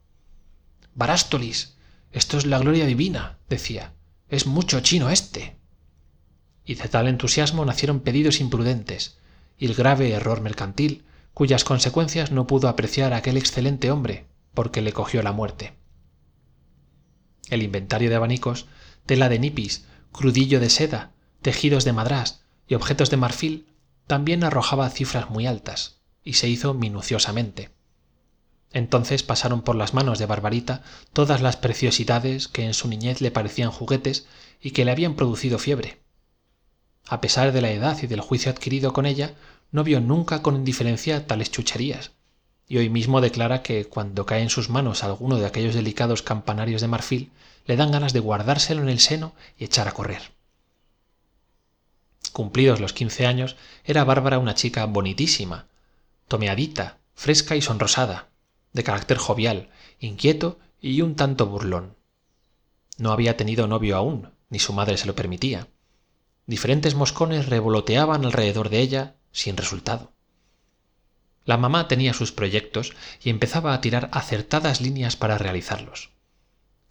Barástolis 0.96 1.76
esto 2.12 2.38
es 2.38 2.46
la 2.46 2.60
gloria 2.60 2.86
divina 2.86 3.38
decía 3.50 3.94
es 4.30 4.48
mucho 4.48 4.80
chino 4.80 5.10
éste 5.10 5.58
y 6.66 6.76
de 6.76 6.88
tal 6.88 7.08
entusiasmo 7.08 7.66
nacieron 7.66 8.00
pedidos 8.00 8.40
imprudentes 8.40 9.18
y 9.58 9.66
el 9.66 9.76
grave 9.76 10.12
error 10.12 10.40
mercantil 10.42 11.04
cuyas 11.38 11.64
consecuencias 11.64 12.32
no 12.32 12.48
pudo 12.48 12.68
apreciar 12.68 13.14
aquel 13.14 13.38
excelente 13.38 13.92
hombre 13.92 14.26
porque 14.56 14.82
le 14.82 14.92
cogió 14.92 15.22
la 15.22 15.34
muerte. 15.34 15.76
El 17.52 17.62
inventario 17.62 18.10
de 18.10 18.16
abanicos 18.16 18.66
tela 19.06 19.30
de 19.30 19.38
nipis 19.38 19.86
crudillo 20.12 20.60
de 20.60 20.72
seda 20.72 21.12
tejidos 21.44 21.86
de 21.86 21.94
madrás 21.94 22.42
y 22.68 22.74
objetos 22.74 23.12
de 23.12 23.18
marfil 23.18 23.68
también 24.08 24.44
arrojaba 24.44 24.90
cifras 24.90 25.30
muy 25.30 25.46
altas 25.46 26.00
y 26.24 26.34
se 26.34 26.50
hizo 26.50 26.74
minuciosamente. 26.74 27.70
Entonces 28.72 29.22
pasaron 29.22 29.62
por 29.62 29.76
las 29.76 29.94
manos 29.94 30.18
de 30.18 30.26
barbarita 30.26 30.82
todas 31.14 31.42
las 31.42 31.56
preciosidades 31.56 32.48
que 32.48 32.66
en 32.66 32.74
su 32.74 32.88
niñez 32.88 33.22
le 33.22 33.30
parecían 33.30 33.70
juguetes 33.70 34.26
y 34.60 34.72
que 34.72 34.86
le 34.86 34.92
habían 34.92 35.14
producido 35.14 35.60
fiebre. 35.60 36.02
A 37.08 37.22
pesar 37.22 37.52
de 37.52 37.62
la 37.62 37.70
edad 37.70 37.96
y 38.02 38.08
del 38.08 38.22
juicio 38.22 38.50
adquirido 38.50 38.92
con 38.92 39.06
ella 39.06 39.36
no 39.72 39.84
vio 39.84 40.00
nunca 40.02 40.42
con 40.42 40.56
indiferencia 40.56 41.28
tales 41.28 41.52
chucherías 41.52 42.12
y 42.68 42.78
hoy 42.78 42.90
mismo 42.90 43.22
declara 43.22 43.64
que 43.64 43.86
cuando 43.86 44.26
cae 44.26 44.42
en 44.42 44.50
sus 44.50 44.70
manos 44.70 45.04
alguno 45.04 45.38
de 45.38 45.46
aquellos 45.46 45.74
delicados 45.74 46.22
campanarios 46.22 46.82
de 46.82 46.88
marfil 46.88 47.32
le 47.66 47.78
dan 47.78 47.92
ganas 47.92 48.14
de 48.14 48.20
guardárselo 48.20 48.82
en 48.82 48.90
el 48.90 49.00
seno 49.00 49.34
y 49.58 49.66
echar 49.66 49.88
a 49.88 49.94
correr. 49.94 50.22
Cumplidos 52.34 52.80
los 52.80 52.94
quince 52.94 53.26
años 53.26 53.56
era 53.84 54.04
bárbara 54.04 54.40
una 54.40 54.56
chica 54.56 54.86
bonitísima 54.86 55.68
tomeadita 56.28 56.98
fresca 57.16 57.56
y 57.56 57.62
sonrosada 57.62 58.28
de 58.74 58.84
carácter 58.84 59.18
jovial 59.18 59.70
inquieto 60.00 60.60
y 60.82 61.02
un 61.02 61.16
tanto 61.16 61.48
burlón. 61.48 61.96
No 62.98 63.12
había 63.12 63.38
tenido 63.38 63.68
novio 63.68 63.96
aún 63.96 64.30
ni 64.50 64.60
su 64.60 64.74
madre 64.74 64.98
se 64.98 65.08
lo 65.08 65.16
permitía. 65.16 65.68
Diferentes 66.46 66.96
moscones 66.96 67.48
revoloteaban 67.48 68.24
alrededor 68.24 68.70
de 68.70 68.80
ella 68.80 69.16
sin 69.32 69.58
resultado. 69.58 70.12
La 71.46 71.58
mamá 71.58 71.88
tenía 71.88 72.14
sus 72.14 72.32
proyectos 72.32 72.94
y 73.22 73.30
empezaba 73.30 73.74
a 73.74 73.82
tirar 73.82 74.10
acertadas 74.12 74.82
líneas 74.82 75.16
para 75.16 75.38
realizarlos. 75.38 76.12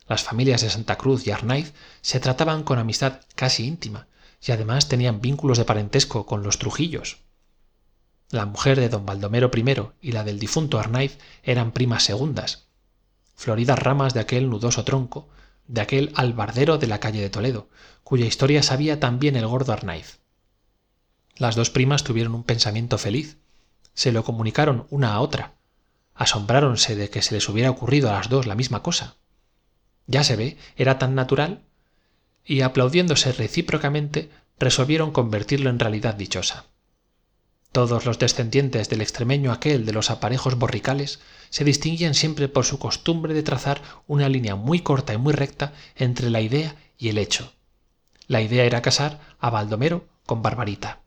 Las 0.09 0.23
familias 0.23 0.63
de 0.63 0.71
santa 0.71 0.97
cruz 0.97 1.27
y 1.27 1.31
arnaiz 1.31 1.75
se 2.01 2.21
trataban 2.21 2.63
con 2.63 2.79
amistad 2.79 3.21
casi 3.35 3.67
íntima 3.67 4.07
y 4.41 4.53
además 4.53 4.89
tenían 4.89 5.21
vínculos 5.21 5.59
de 5.59 5.65
parentesco 5.65 6.27
con 6.27 6.43
los 6.43 6.59
trujillos. 6.59 7.19
La 8.31 8.47
mujer 8.47 8.81
de 8.81 8.89
don 8.89 9.05
baldomero 9.05 9.51
i 9.55 10.09
y 10.09 10.13
la 10.13 10.25
del 10.25 10.39
difunto 10.39 10.79
arnaiz 10.79 11.19
eran 11.43 11.73
primas 11.73 12.05
segundas 12.05 12.67
floridas 13.37 13.79
ramas 13.79 14.15
de 14.15 14.21
aquel 14.21 14.49
nudoso 14.51 14.83
tronco 14.83 15.29
de 15.69 15.83
aquel 15.83 16.13
albardero 16.17 16.79
de 16.79 16.87
la 16.87 16.99
calle 16.99 17.21
de 17.21 17.31
toledo 17.31 17.69
cuya 18.03 18.25
historia 18.25 18.63
sabía 18.63 18.99
también 18.99 19.37
el 19.37 19.47
gordo 19.47 19.73
las 21.39 21.55
dos 21.55 21.71
primas 21.71 22.03
tuvieron 22.03 22.35
un 22.35 22.45
pensamiento 22.45 22.97
feliz. 22.99 23.37
Se 23.95 24.13
lo 24.13 24.25
comunicaron 24.25 24.87
una 24.91 25.13
a 25.13 25.21
otra. 25.21 25.53
Asombráronse 26.15 26.97
de 26.97 27.11
que 27.11 27.21
se 27.23 27.35
les 27.35 27.49
hubiera 27.49 27.71
ocurrido 27.71 28.09
a 28.09 28.15
las 28.15 28.29
dos 28.31 28.47
la 28.47 28.55
misma 28.55 28.83
cosa. 28.83 29.17
Ya 30.07 30.25
se 30.25 30.37
ve 30.37 30.57
era 30.77 30.99
tan 30.99 31.15
natural 31.15 31.63
y 32.45 32.63
aplaudiéndose 32.63 33.33
recíprocamente 33.33 34.31
resolvieron 34.59 35.11
convertirlo 35.11 35.69
en 35.69 35.79
realidad 35.79 36.15
dichosa. 36.15 36.67
Todos 37.73 38.07
los 38.07 38.19
descendientes 38.19 38.89
del 38.89 39.03
extremeño 39.03 39.53
aquel 39.53 39.85
de 39.85 39.93
los 39.93 40.11
aparejos 40.11 40.57
borricales 40.59 41.21
se 41.51 41.65
distinguían 41.65 42.15
siempre 42.15 42.49
por 42.49 42.65
su 42.65 42.79
costumbre 42.79 43.35
de 43.35 43.43
trazar 43.43 43.83
una 44.07 44.31
línea 44.31 44.55
muy 44.55 44.81
corta 44.81 45.13
y 45.13 45.19
muy 45.19 45.35
recta 45.35 45.75
entre 45.97 46.31
la 46.31 46.41
idea 46.41 46.77
y 46.97 47.11
el 47.11 47.19
hecho. 47.19 47.53
La 48.27 48.41
idea 48.41 48.65
era 48.65 48.81
casar 48.81 49.21
a 49.39 49.51
baldomero 49.51 50.07
con 50.25 50.41
barbarita 50.41 51.01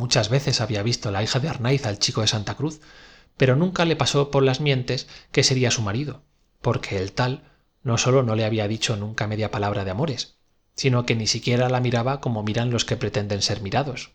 muchas 0.00 0.30
veces 0.30 0.62
había 0.62 0.82
visto 0.82 1.10
la 1.10 1.22
hija 1.22 1.40
de 1.40 1.50
arnaiz 1.50 1.84
al 1.84 1.98
chico 1.98 2.22
de 2.22 2.26
santa 2.26 2.54
cruz 2.56 2.80
pero 3.36 3.54
nunca 3.54 3.84
le 3.84 3.96
pasó 3.96 4.30
por 4.30 4.42
las 4.42 4.60
mientes 4.60 5.06
que 5.30 5.42
sería 5.42 5.70
su 5.70 5.82
marido 5.82 6.22
porque 6.62 6.96
el 6.96 7.12
tal 7.12 7.44
no 7.82 7.98
sólo 7.98 8.22
no 8.22 8.34
le 8.34 8.46
había 8.46 8.66
dicho 8.66 8.96
nunca 8.96 9.26
media 9.26 9.50
palabra 9.50 9.84
de 9.84 9.90
amores 9.90 10.38
sino 10.74 11.04
que 11.04 11.14
ni 11.14 11.26
siquiera 11.26 11.68
la 11.68 11.80
miraba 11.80 12.22
como 12.22 12.42
miran 12.42 12.70
los 12.70 12.86
que 12.86 12.96
pretenden 12.96 13.42
ser 13.42 13.60
mirados. 13.60 14.12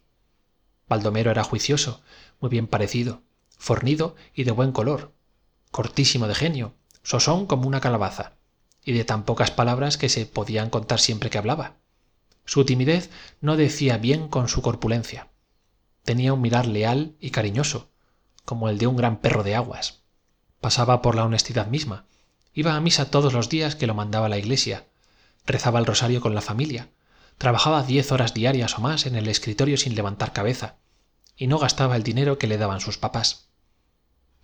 Baldomero 0.89 1.29
era 1.29 1.43
juicioso 1.43 2.01
muy 2.39 2.49
bien 2.49 2.65
parecido 2.65 3.21
fornido 3.59 4.15
y 4.33 4.43
de 4.43 4.51
buen 4.51 4.71
color 4.71 5.13
cortísimo 5.69 6.27
de 6.27 6.33
genio 6.33 6.73
sosón 7.03 7.45
como 7.45 7.67
una 7.67 7.79
calabaza 7.79 8.33
y 8.83 8.93
de 8.93 9.05
tan 9.05 9.23
pocas 9.23 9.51
palabras 9.51 9.99
que 9.99 10.09
se 10.09 10.25
podían 10.25 10.71
contar 10.71 10.99
siempre 10.99 11.29
que 11.29 11.37
hablaba. 11.37 11.75
Su 12.43 12.65
timidez 12.65 13.11
no 13.39 13.55
decía 13.55 13.97
bien 13.99 14.29
con 14.29 14.47
su 14.47 14.63
corpulencia 14.63 15.29
tenía 16.05 16.33
un 16.33 16.41
mirar 16.41 16.67
leal 16.67 17.15
y 17.19 17.31
cariñoso 17.31 17.89
como 18.45 18.69
el 18.69 18.77
de 18.77 18.87
un 18.87 18.95
gran 18.95 19.17
perro 19.17 19.43
de 19.43 19.55
aguas. 19.55 20.03
Pasaba 20.61 21.01
por 21.01 21.15
la 21.15 21.25
honestidad 21.25 21.67
misma. 21.67 22.05
Iba 22.53 22.75
a 22.75 22.79
misa 22.79 23.09
todos 23.11 23.33
los 23.33 23.49
días 23.49 23.75
que 23.75 23.87
lo 23.87 23.95
mandaba 23.95 24.29
la 24.29 24.37
iglesia. 24.37 24.85
Rezaba 25.45 25.79
el 25.79 25.85
rosario 25.85 26.21
con 26.21 26.35
la 26.35 26.41
familia. 26.41 26.89
Trabajaba 27.37 27.83
diez 27.83 28.11
horas 28.11 28.33
diarias 28.33 28.77
o 28.77 28.81
más 28.81 29.05
en 29.07 29.15
el 29.15 29.27
escritorio 29.27 29.77
sin 29.77 29.95
levantar 29.95 30.31
cabeza. 30.31 30.75
Y 31.35 31.47
no 31.47 31.57
gastaba 31.57 31.95
el 31.95 32.03
dinero 32.03 32.37
que 32.37 32.47
le 32.47 32.57
daban 32.57 32.79
sus 32.79 32.97
papás. 32.97 33.49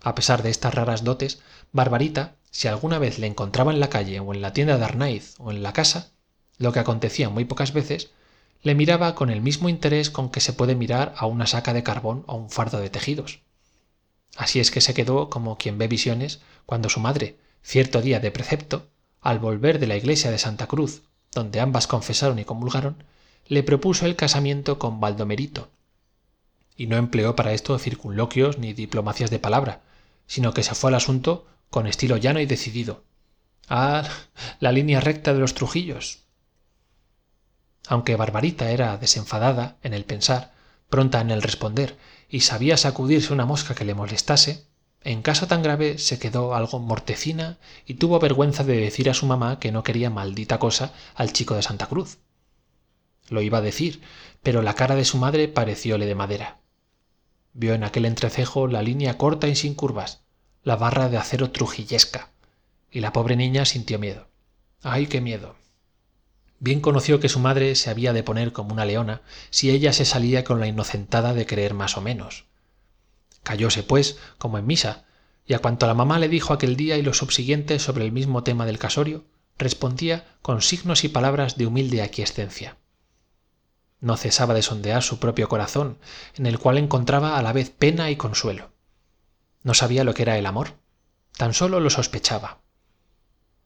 A 0.02 0.14
pesar 0.14 0.42
de 0.42 0.50
estas 0.50 0.74
raras 0.74 1.04
dotes 1.04 1.40
barbarita 1.70 2.36
si 2.50 2.68
alguna 2.68 2.98
vez 2.98 3.18
le 3.18 3.28
encontraba 3.28 3.72
en 3.72 3.80
la 3.80 3.88
calle 3.88 4.20
o 4.20 4.34
en 4.34 4.42
la 4.42 4.52
tienda 4.52 4.76
de 4.76 4.84
arnaiz 4.84 5.36
o 5.38 5.50
en 5.50 5.62
la 5.62 5.72
casa 5.72 6.10
lo 6.58 6.72
que 6.72 6.80
acontecía 6.80 7.30
muy 7.30 7.44
pocas 7.44 7.72
veces 7.72 8.10
le 8.62 8.74
miraba 8.74 9.14
con 9.14 9.30
el 9.30 9.40
mismo 9.40 9.68
interés 9.68 10.10
con 10.10 10.30
que 10.30 10.40
se 10.40 10.52
puede 10.52 10.74
mirar 10.74 11.14
a 11.16 11.26
una 11.26 11.46
saca 11.46 11.72
de 11.72 11.82
carbón 11.82 12.24
o 12.26 12.36
un 12.36 12.50
fardo 12.50 12.78
de 12.78 12.90
tejidos. 12.90 13.40
Así 14.36 14.60
es 14.60 14.70
que 14.70 14.80
se 14.80 14.94
quedó 14.94 15.28
como 15.30 15.58
quien 15.58 15.78
ve 15.78 15.88
visiones 15.88 16.40
cuando 16.64 16.88
su 16.88 17.00
madre 17.00 17.38
cierto 17.62 18.00
día 18.00 18.20
de 18.20 18.30
precepto 18.30 18.88
al 19.20 19.38
volver 19.38 19.78
de 19.78 19.86
la 19.86 19.96
iglesia 19.96 20.30
de 20.30 20.38
santa 20.38 20.66
cruz 20.66 21.02
donde 21.32 21.60
ambas 21.60 21.86
confesaron 21.86 22.38
y 22.38 22.44
comulgaron 22.44 23.04
le 23.46 23.62
propuso 23.62 24.06
el 24.06 24.16
casamiento 24.16 24.78
con 24.78 25.00
baldomerito. 25.00 25.70
Y 26.76 26.86
no 26.86 26.96
empleó 26.96 27.34
para 27.36 27.52
esto 27.52 27.78
circunloquios 27.78 28.58
ni 28.58 28.72
diplomacias 28.72 29.30
de 29.30 29.38
palabra 29.38 29.82
sino 30.26 30.54
que 30.54 30.62
se 30.62 30.74
fue 30.74 30.90
al 30.90 30.94
asunto 30.94 31.46
con 31.68 31.86
estilo 31.86 32.16
llano 32.16 32.40
y 32.40 32.46
decidido. 32.46 33.04
Ah 33.68 34.08
la 34.60 34.72
línea 34.72 35.00
recta 35.00 35.34
de 35.34 35.40
los 35.40 35.54
trujillos 35.54 36.20
aunque 37.88 38.16
barbarita 38.16 38.70
era 38.70 38.96
desenfadada 38.96 39.76
en 39.82 39.94
el 39.94 40.04
pensar 40.04 40.52
pronta 40.88 41.20
en 41.20 41.30
el 41.30 41.42
responder 41.42 41.96
y 42.28 42.40
sabía 42.40 42.76
sacudirse 42.76 43.32
una 43.32 43.46
mosca 43.46 43.74
que 43.74 43.84
le 43.84 43.94
molestase 43.94 44.66
en 45.04 45.22
caso 45.22 45.48
tan 45.48 45.62
grave 45.62 45.98
se 45.98 46.18
quedó 46.18 46.54
algo 46.54 46.78
mortecina 46.78 47.58
y 47.86 47.94
tuvo 47.94 48.20
vergüenza 48.20 48.62
de 48.62 48.76
decir 48.76 49.10
a 49.10 49.14
su 49.14 49.26
mamá 49.26 49.58
que 49.58 49.72
no 49.72 49.82
quería 49.82 50.10
maldita 50.10 50.58
cosa 50.58 50.92
al 51.14 51.32
chico 51.32 51.54
de 51.56 51.62
santa 51.62 51.86
cruz. 51.86 52.18
Lo 53.28 53.42
iba 53.42 53.58
a 53.58 53.62
decir 53.62 54.00
pero 54.42 54.62
la 54.62 54.74
cara 54.74 54.94
de 54.94 55.04
su 55.04 55.18
madre 55.18 55.48
parecióle 55.48 56.06
de 56.06 56.14
madera. 56.14 56.58
Vio 57.52 57.74
en 57.74 57.84
aquel 57.84 58.04
entrecejo 58.04 58.66
la 58.66 58.82
línea 58.82 59.18
corta 59.18 59.48
y 59.48 59.56
sin 59.56 59.74
curvas 59.74 60.20
la 60.62 60.76
barra 60.76 61.08
de 61.08 61.16
acero 61.16 61.50
trujillesca 61.50 62.30
y 62.90 63.00
la 63.00 63.12
pobre 63.12 63.34
niña 63.34 63.64
sintió 63.64 63.98
miedo. 63.98 64.28
Ay 64.82 65.06
qué 65.06 65.20
miedo 65.20 65.56
bien 66.62 66.80
conoció 66.80 67.18
que 67.18 67.28
su 67.28 67.40
madre 67.40 67.74
se 67.74 67.90
había 67.90 68.12
de 68.12 68.22
poner 68.22 68.52
como 68.52 68.72
una 68.72 68.84
leona 68.84 69.22
si 69.50 69.70
ella 69.70 69.92
se 69.92 70.04
salía 70.04 70.44
con 70.44 70.60
la 70.60 70.68
inocentada 70.68 71.34
de 71.34 71.44
creer 71.44 71.74
más 71.74 71.96
o 71.96 72.00
menos. 72.00 72.44
Callóse 73.42 73.82
pues 73.82 74.16
como 74.38 74.58
en 74.58 74.66
misa 74.66 75.04
y 75.44 75.54
a 75.54 75.58
cuanto 75.58 75.88
la 75.88 75.94
mamá 75.94 76.20
le 76.20 76.28
dijo 76.28 76.52
aquel 76.52 76.76
día 76.76 76.96
y 76.96 77.02
los 77.02 77.18
subsiguientes 77.18 77.82
sobre 77.82 78.04
el 78.04 78.12
mismo 78.12 78.44
tema 78.44 78.64
del 78.64 78.78
casorio 78.78 79.24
respondía 79.58 80.36
con 80.40 80.62
signos 80.62 81.02
y 81.02 81.08
palabras 81.08 81.56
de 81.56 81.66
humilde 81.66 82.00
aquiescencia. 82.00 82.76
No 83.98 84.16
cesaba 84.16 84.54
de 84.54 84.62
sondear 84.62 85.02
su 85.02 85.18
propio 85.18 85.48
corazón 85.48 85.98
en 86.36 86.46
el 86.46 86.60
cual 86.60 86.78
encontraba 86.78 87.36
a 87.36 87.42
la 87.42 87.52
vez 87.52 87.70
pena 87.70 88.08
y 88.10 88.16
consuelo. 88.16 88.70
No 89.64 89.74
sabía 89.74 90.04
lo 90.04 90.14
que 90.14 90.22
era 90.22 90.38
el 90.38 90.46
amor 90.46 90.74
tan 91.36 91.54
solo 91.54 91.80
lo 91.80 91.90
sospechaba. 91.90 92.60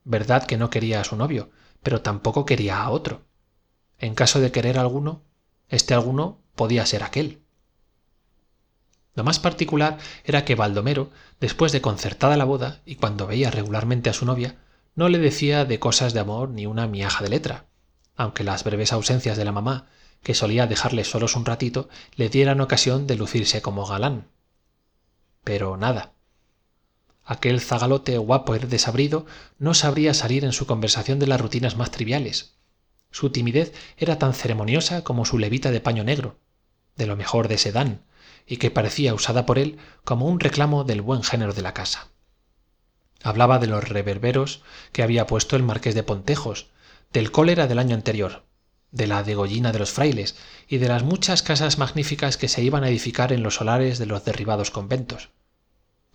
Verdad 0.05 0.47
que 0.47 0.57
no 0.57 0.71
quería 0.71 1.01
a 1.01 1.05
su 1.05 1.17
novio 1.17 1.51
pero 1.87 2.03
tampoco 2.03 2.47
quería 2.47 2.83
a 2.83 2.91
otro. 2.91 3.23
En 4.01 4.17
caso 4.17 4.41
de 4.41 4.51
querer 4.51 4.77
alguno 4.77 5.23
este 5.69 5.95
alguno 5.95 6.41
podía 6.57 6.85
ser 6.85 7.05
aquel. 7.05 7.45
Lo 9.15 9.23
más 9.23 9.39
particular 9.39 9.97
era 10.25 10.45
que 10.45 10.57
baldomero 10.57 11.13
después 11.39 11.71
de 11.71 11.81
concertada 11.81 12.37
la 12.37 12.45
boda 12.45 12.81
y 12.87 12.97
cuando 12.97 13.29
veía 13.29 13.53
regularmente 13.53 14.11
a 14.11 14.15
su 14.15 14.27
novia 14.27 14.57
no 14.97 15.09
le 15.09 15.19
decía 15.19 15.65
de 15.65 15.79
cosas 15.79 16.13
de 16.13 16.19
amor 16.19 16.49
ni 16.49 16.67
una 16.67 16.89
miaja 16.89 17.23
de 17.23 17.31
letra 17.31 17.67
aunque 18.17 18.43
las 18.43 18.65
breves 18.65 18.93
ausencias 18.93 19.37
de 19.37 19.45
la 19.45 19.53
mamá 19.53 19.87
que 20.25 20.35
solía 20.35 20.67
dejarle 20.67 21.05
solos 21.05 21.37
un 21.37 21.45
ratito 21.45 21.89
le 22.17 22.29
dieran 22.29 22.61
ocasión 22.61 23.07
de 23.07 23.15
lucirse 23.15 23.63
como 23.63 23.87
galán. 23.87 24.27
Pero 25.45 25.77
nada 25.77 26.16
aquel 27.27 27.61
zagalote 27.61 28.17
guapo 28.19 28.55
y 28.55 28.61
desabrido 28.61 29.27
no 29.59 29.75
sabría 29.75 30.15
salir 30.15 30.45
en 30.45 30.53
su 30.53 30.67
conversación 30.67 31.19
de 31.19 31.27
las 31.27 31.41
rutinas 31.41 31.77
más 31.77 31.91
triviales. 31.91 32.55
Su 33.11 33.31
timidez 33.31 33.75
era 33.99 34.19
tan 34.19 34.33
ceremoniosa 34.33 35.03
como 35.03 35.25
su 35.25 35.39
levita 35.39 35.71
de 35.71 35.81
paño 35.81 36.05
negro 36.05 36.39
de 36.97 37.07
lo 37.07 37.17
mejor 37.17 37.49
de 37.49 37.59
sedán 37.59 38.03
y 38.47 38.57
que 38.57 38.71
parecía 38.71 39.13
usada 39.13 39.45
por 39.45 39.59
él 39.59 39.77
como 40.05 40.27
un 40.27 40.41
reclamo 40.41 40.85
del 40.85 41.03
buen 41.03 41.23
género 41.23 41.53
de 41.53 41.63
la 41.63 41.75
casa. 41.75 42.09
Hablaba 43.23 43.59
de 43.59 43.67
los 43.67 43.89
reverberos 43.89 44.63
que 44.93 45.03
había 45.03 45.27
puesto 45.27 45.57
el 45.57 45.63
marqués 45.63 45.95
de 45.95 46.05
pontejos 46.05 46.69
del 47.13 47.33
cólera 47.33 47.67
del 47.67 47.81
año 47.81 47.95
anterior 47.95 48.45
de 48.93 49.09
la 49.09 49.25
degollina 49.25 49.73
de 49.73 49.81
los 49.81 49.91
frailes 49.91 50.37
y 50.69 50.79
de 50.79 50.89
las 50.89 51.03
muchas 51.03 51.43
casas 51.43 51.77
magníficas 51.77 52.37
que 52.37 52.49
se 52.49 52.63
iban 52.63 52.85
a 52.85 52.89
edificar 52.89 53.33
en 53.33 53.43
los 53.43 53.57
solares 53.57 53.99
de 53.99 54.07
los 54.07 54.25
derribados 54.25 54.71
conventos 54.71 55.31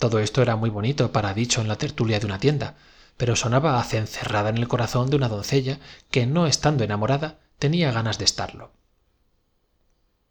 todo 0.02 0.20
esto 0.20 0.42
era 0.42 0.58
muy 0.58 0.70
bonito 0.70 1.14
para 1.14 1.34
dicho 1.34 1.62
en 1.62 1.70
la 1.70 1.78
tertulia 1.78 2.20
de 2.20 2.26
una 2.26 2.40
tienda 2.40 2.76
pero 3.22 3.36
sonaba 3.36 3.80
a 3.80 3.84
cencerrada 3.84 4.50
en 4.50 4.58
el 4.58 4.68
corazón 4.68 5.12
de 5.12 5.16
una 5.16 5.30
doncella 5.30 5.80
que 6.10 6.26
no 6.26 6.48
estando 6.48 6.84
enamorada 6.84 7.38
tenía 7.60 7.92
ganas 7.92 8.18
de 8.18 8.26
estarlo. 8.26 8.72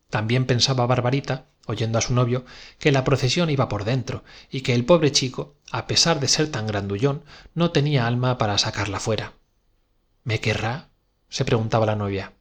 También 0.08 0.44
pensaba 0.44 0.86
barbarita 0.86 1.46
oyendo 1.66 1.98
a 1.98 2.00
su 2.00 2.12
novio 2.14 2.44
que 2.80 2.90
la 2.90 3.04
procesión 3.04 3.48
iba 3.48 3.68
por 3.68 3.84
dentro 3.84 4.24
y 4.50 4.62
que 4.62 4.74
el 4.74 4.84
pobre 4.84 5.12
chico 5.12 5.54
a 5.70 5.86
pesar 5.86 6.18
de 6.18 6.26
ser 6.26 6.50
tan 6.50 6.66
grandullón 6.66 7.22
no 7.54 7.70
tenía 7.70 8.08
alma 8.08 8.38
para 8.38 8.58
sacarla 8.58 8.98
fuera. 8.98 9.34
Me 10.24 10.40
querrá 10.40 10.88
se 11.28 11.44
preguntaba 11.44 11.86
la 11.86 11.94
novia. 11.94 12.32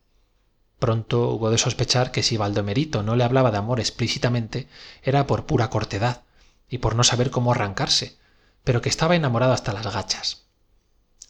Pronto 0.80 1.30
hubo 1.30 1.52
de 1.52 1.60
sospechar 1.60 2.12
que 2.12 2.24
si 2.24 2.38
baldomerito 2.38 3.04
no 3.04 3.16
le 3.16 3.24
hablaba 3.24 3.52
de 3.52 3.60
amor 3.60 3.80
explícitamente 3.80 4.68
era 5.04 5.28
por 5.28 5.46
pura 5.46 5.70
cortedad 5.70 6.24
y 6.70 6.80
por 6.80 6.96
no 6.96 7.04
saber 7.04 7.32
cómo 7.32 7.52
arrancarse 7.52 8.18
pero 8.64 8.82
que 8.82 8.90
estaba 8.90 9.16
enamorado 9.16 9.54
hasta 9.54 9.74
las 9.74 9.92
gachas 9.92 10.50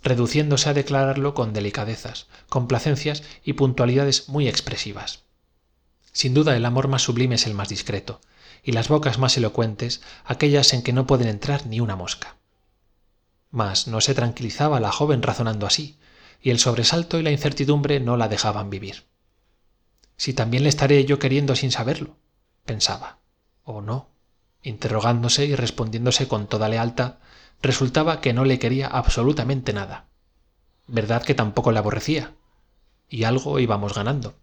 reduciéndose 0.01 0.69
a 0.69 0.73
declararlo 0.73 1.33
con 1.33 1.53
delicadezas 1.53 2.27
complacencias 2.47 3.23
y 3.43 3.53
puntualidades 3.53 4.29
muy 4.29 4.47
expresivas. 4.47 5.23
Sin 6.11 6.33
duda 6.33 6.55
el 6.55 6.65
amor 6.65 6.87
más 6.87 7.03
sublime 7.03 7.35
es 7.35 7.45
el 7.45 7.53
más 7.53 7.69
discreto 7.69 8.21
y 8.63 8.71
las 8.71 8.87
bocas 8.87 9.19
más 9.19 9.37
elocuentes 9.37 10.01
aquellas 10.25 10.73
en 10.73 10.81
que 10.81 10.93
no 10.93 11.05
pueden 11.05 11.27
entrar 11.27 11.65
ni 11.65 11.79
una 11.79 11.95
mosca. 11.95 12.37
Mas 13.51 13.87
no 13.87 14.01
se 14.01 14.13
tranquilizaba 14.13 14.79
la 14.79 14.91
joven 14.91 15.21
razonando 15.21 15.65
así 15.65 15.97
y 16.41 16.51
el 16.51 16.59
sobresalto 16.59 17.19
y 17.19 17.23
la 17.23 17.31
incertidumbre 17.31 17.99
no 17.99 18.15
la 18.15 18.27
dejaban 18.27 18.69
vivir. 18.69 19.05
Si 20.17 20.33
también 20.33 20.63
le 20.63 20.69
estaré 20.69 21.03
yo 21.05 21.19
queriendo 21.19 21.55
sin 21.55 21.71
saberlo 21.71 22.17
pensaba 22.65 23.19
o 23.63 23.81
no 23.81 24.09
interrogándose 24.63 25.45
y 25.45 25.55
respondiéndose 25.55 26.27
con 26.27 26.47
toda 26.47 26.69
lealtad 26.69 27.15
resultaba 27.61 28.21
que 28.21 28.33
no 28.33 28.45
le 28.45 28.59
quería 28.59 28.87
absolutamente 28.87 29.73
nada. 29.73 30.05
Verdad 30.87 31.23
que 31.23 31.35
tampoco 31.35 31.71
le 31.71 31.79
aborrecía. 31.79 32.33
Y 33.09 33.23
algo 33.23 33.59
íbamos 33.59 33.93
ganando. 33.93 34.35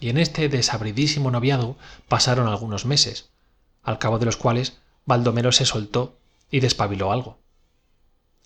Y 0.00 0.08
en 0.08 0.18
este 0.18 0.48
desabridísimo 0.48 1.30
noviazgo 1.30 1.76
pasaron 2.08 2.48
algunos 2.48 2.86
meses 2.86 3.30
al 3.82 3.98
cabo 3.98 4.18
de 4.18 4.26
los 4.26 4.36
cuales 4.36 4.78
baldomero 5.06 5.52
se 5.52 5.66
soltó 5.66 6.16
y 6.50 6.60
despabiló 6.60 7.12
algo. 7.12 7.38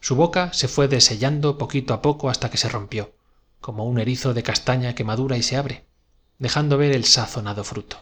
Su 0.01 0.17
boca 0.17 0.53
se 0.53 0.69
fue 0.69 0.89
desellando 0.89 1.59
poquito 1.59 1.95
a 1.95 2.03
poco 2.03 2.29
hasta 2.31 2.51
que 2.51 2.59
se 2.59 2.69
rompió 2.69 3.12
como 3.61 3.85
un 3.85 3.99
erizo 3.99 4.35
de 4.35 4.43
castaña 4.43 4.95
que 4.95 5.05
madura 5.05 5.37
y 5.37 5.43
se 5.43 5.57
abre 5.57 5.87
dejando 6.39 6.79
ver 6.79 6.93
el 6.93 7.05
sazonado 7.05 7.64
fruto 7.64 7.99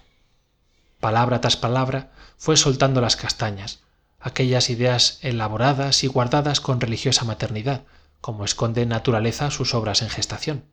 palabra 1.05 1.43
tras 1.43 1.59
palabra 1.59 2.13
fue 2.39 2.57
soltando 2.57 3.03
las 3.03 3.17
castañas 3.17 3.81
aquellas 4.21 4.71
ideas 4.71 5.19
elaboradas 5.21 6.03
y 6.03 6.07
guardadas 6.07 6.63
con 6.63 6.81
religiosa 6.81 7.27
maternidad 7.27 7.85
como 8.23 8.47
esconde 8.47 8.87
naturaleza 8.87 9.51
sus 9.51 9.75
obras 9.75 10.01
en 10.01 10.09
gestación. 10.09 10.65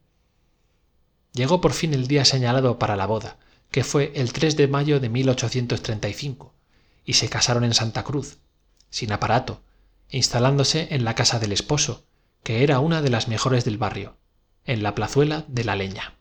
Llegó 1.34 1.60
por 1.60 1.74
fin 1.74 1.94
el 1.94 2.08
día 2.08 2.24
señalado 2.24 2.80
para 2.80 2.96
la 2.96 3.08
boda 3.08 3.40
que 3.72 3.84
fue 3.84 4.14
el 4.16 4.32
de 4.32 4.70
mayo 4.70 5.02
de 5.02 5.10
y 7.04 7.14
se 7.14 7.28
casaron 7.28 7.66
en 7.66 7.74
santa 7.74 8.04
cruz 8.06 8.38
sin 8.90 9.12
aparato 9.12 9.64
instalándose 10.08 10.88
en 10.92 11.04
la 11.04 11.14
casa 11.14 11.40
del 11.40 11.52
esposo 11.52 12.06
que 12.42 12.64
era 12.64 12.80
una 12.80 13.02
de 13.02 13.10
las 13.10 13.28
mejores 13.28 13.66
del 13.66 13.78
barrio 13.78 14.16
en 14.64 14.82
la 14.82 14.96
plazuela 14.96 15.44
de 15.50 15.66
la 15.66 15.76
leña 15.76 16.16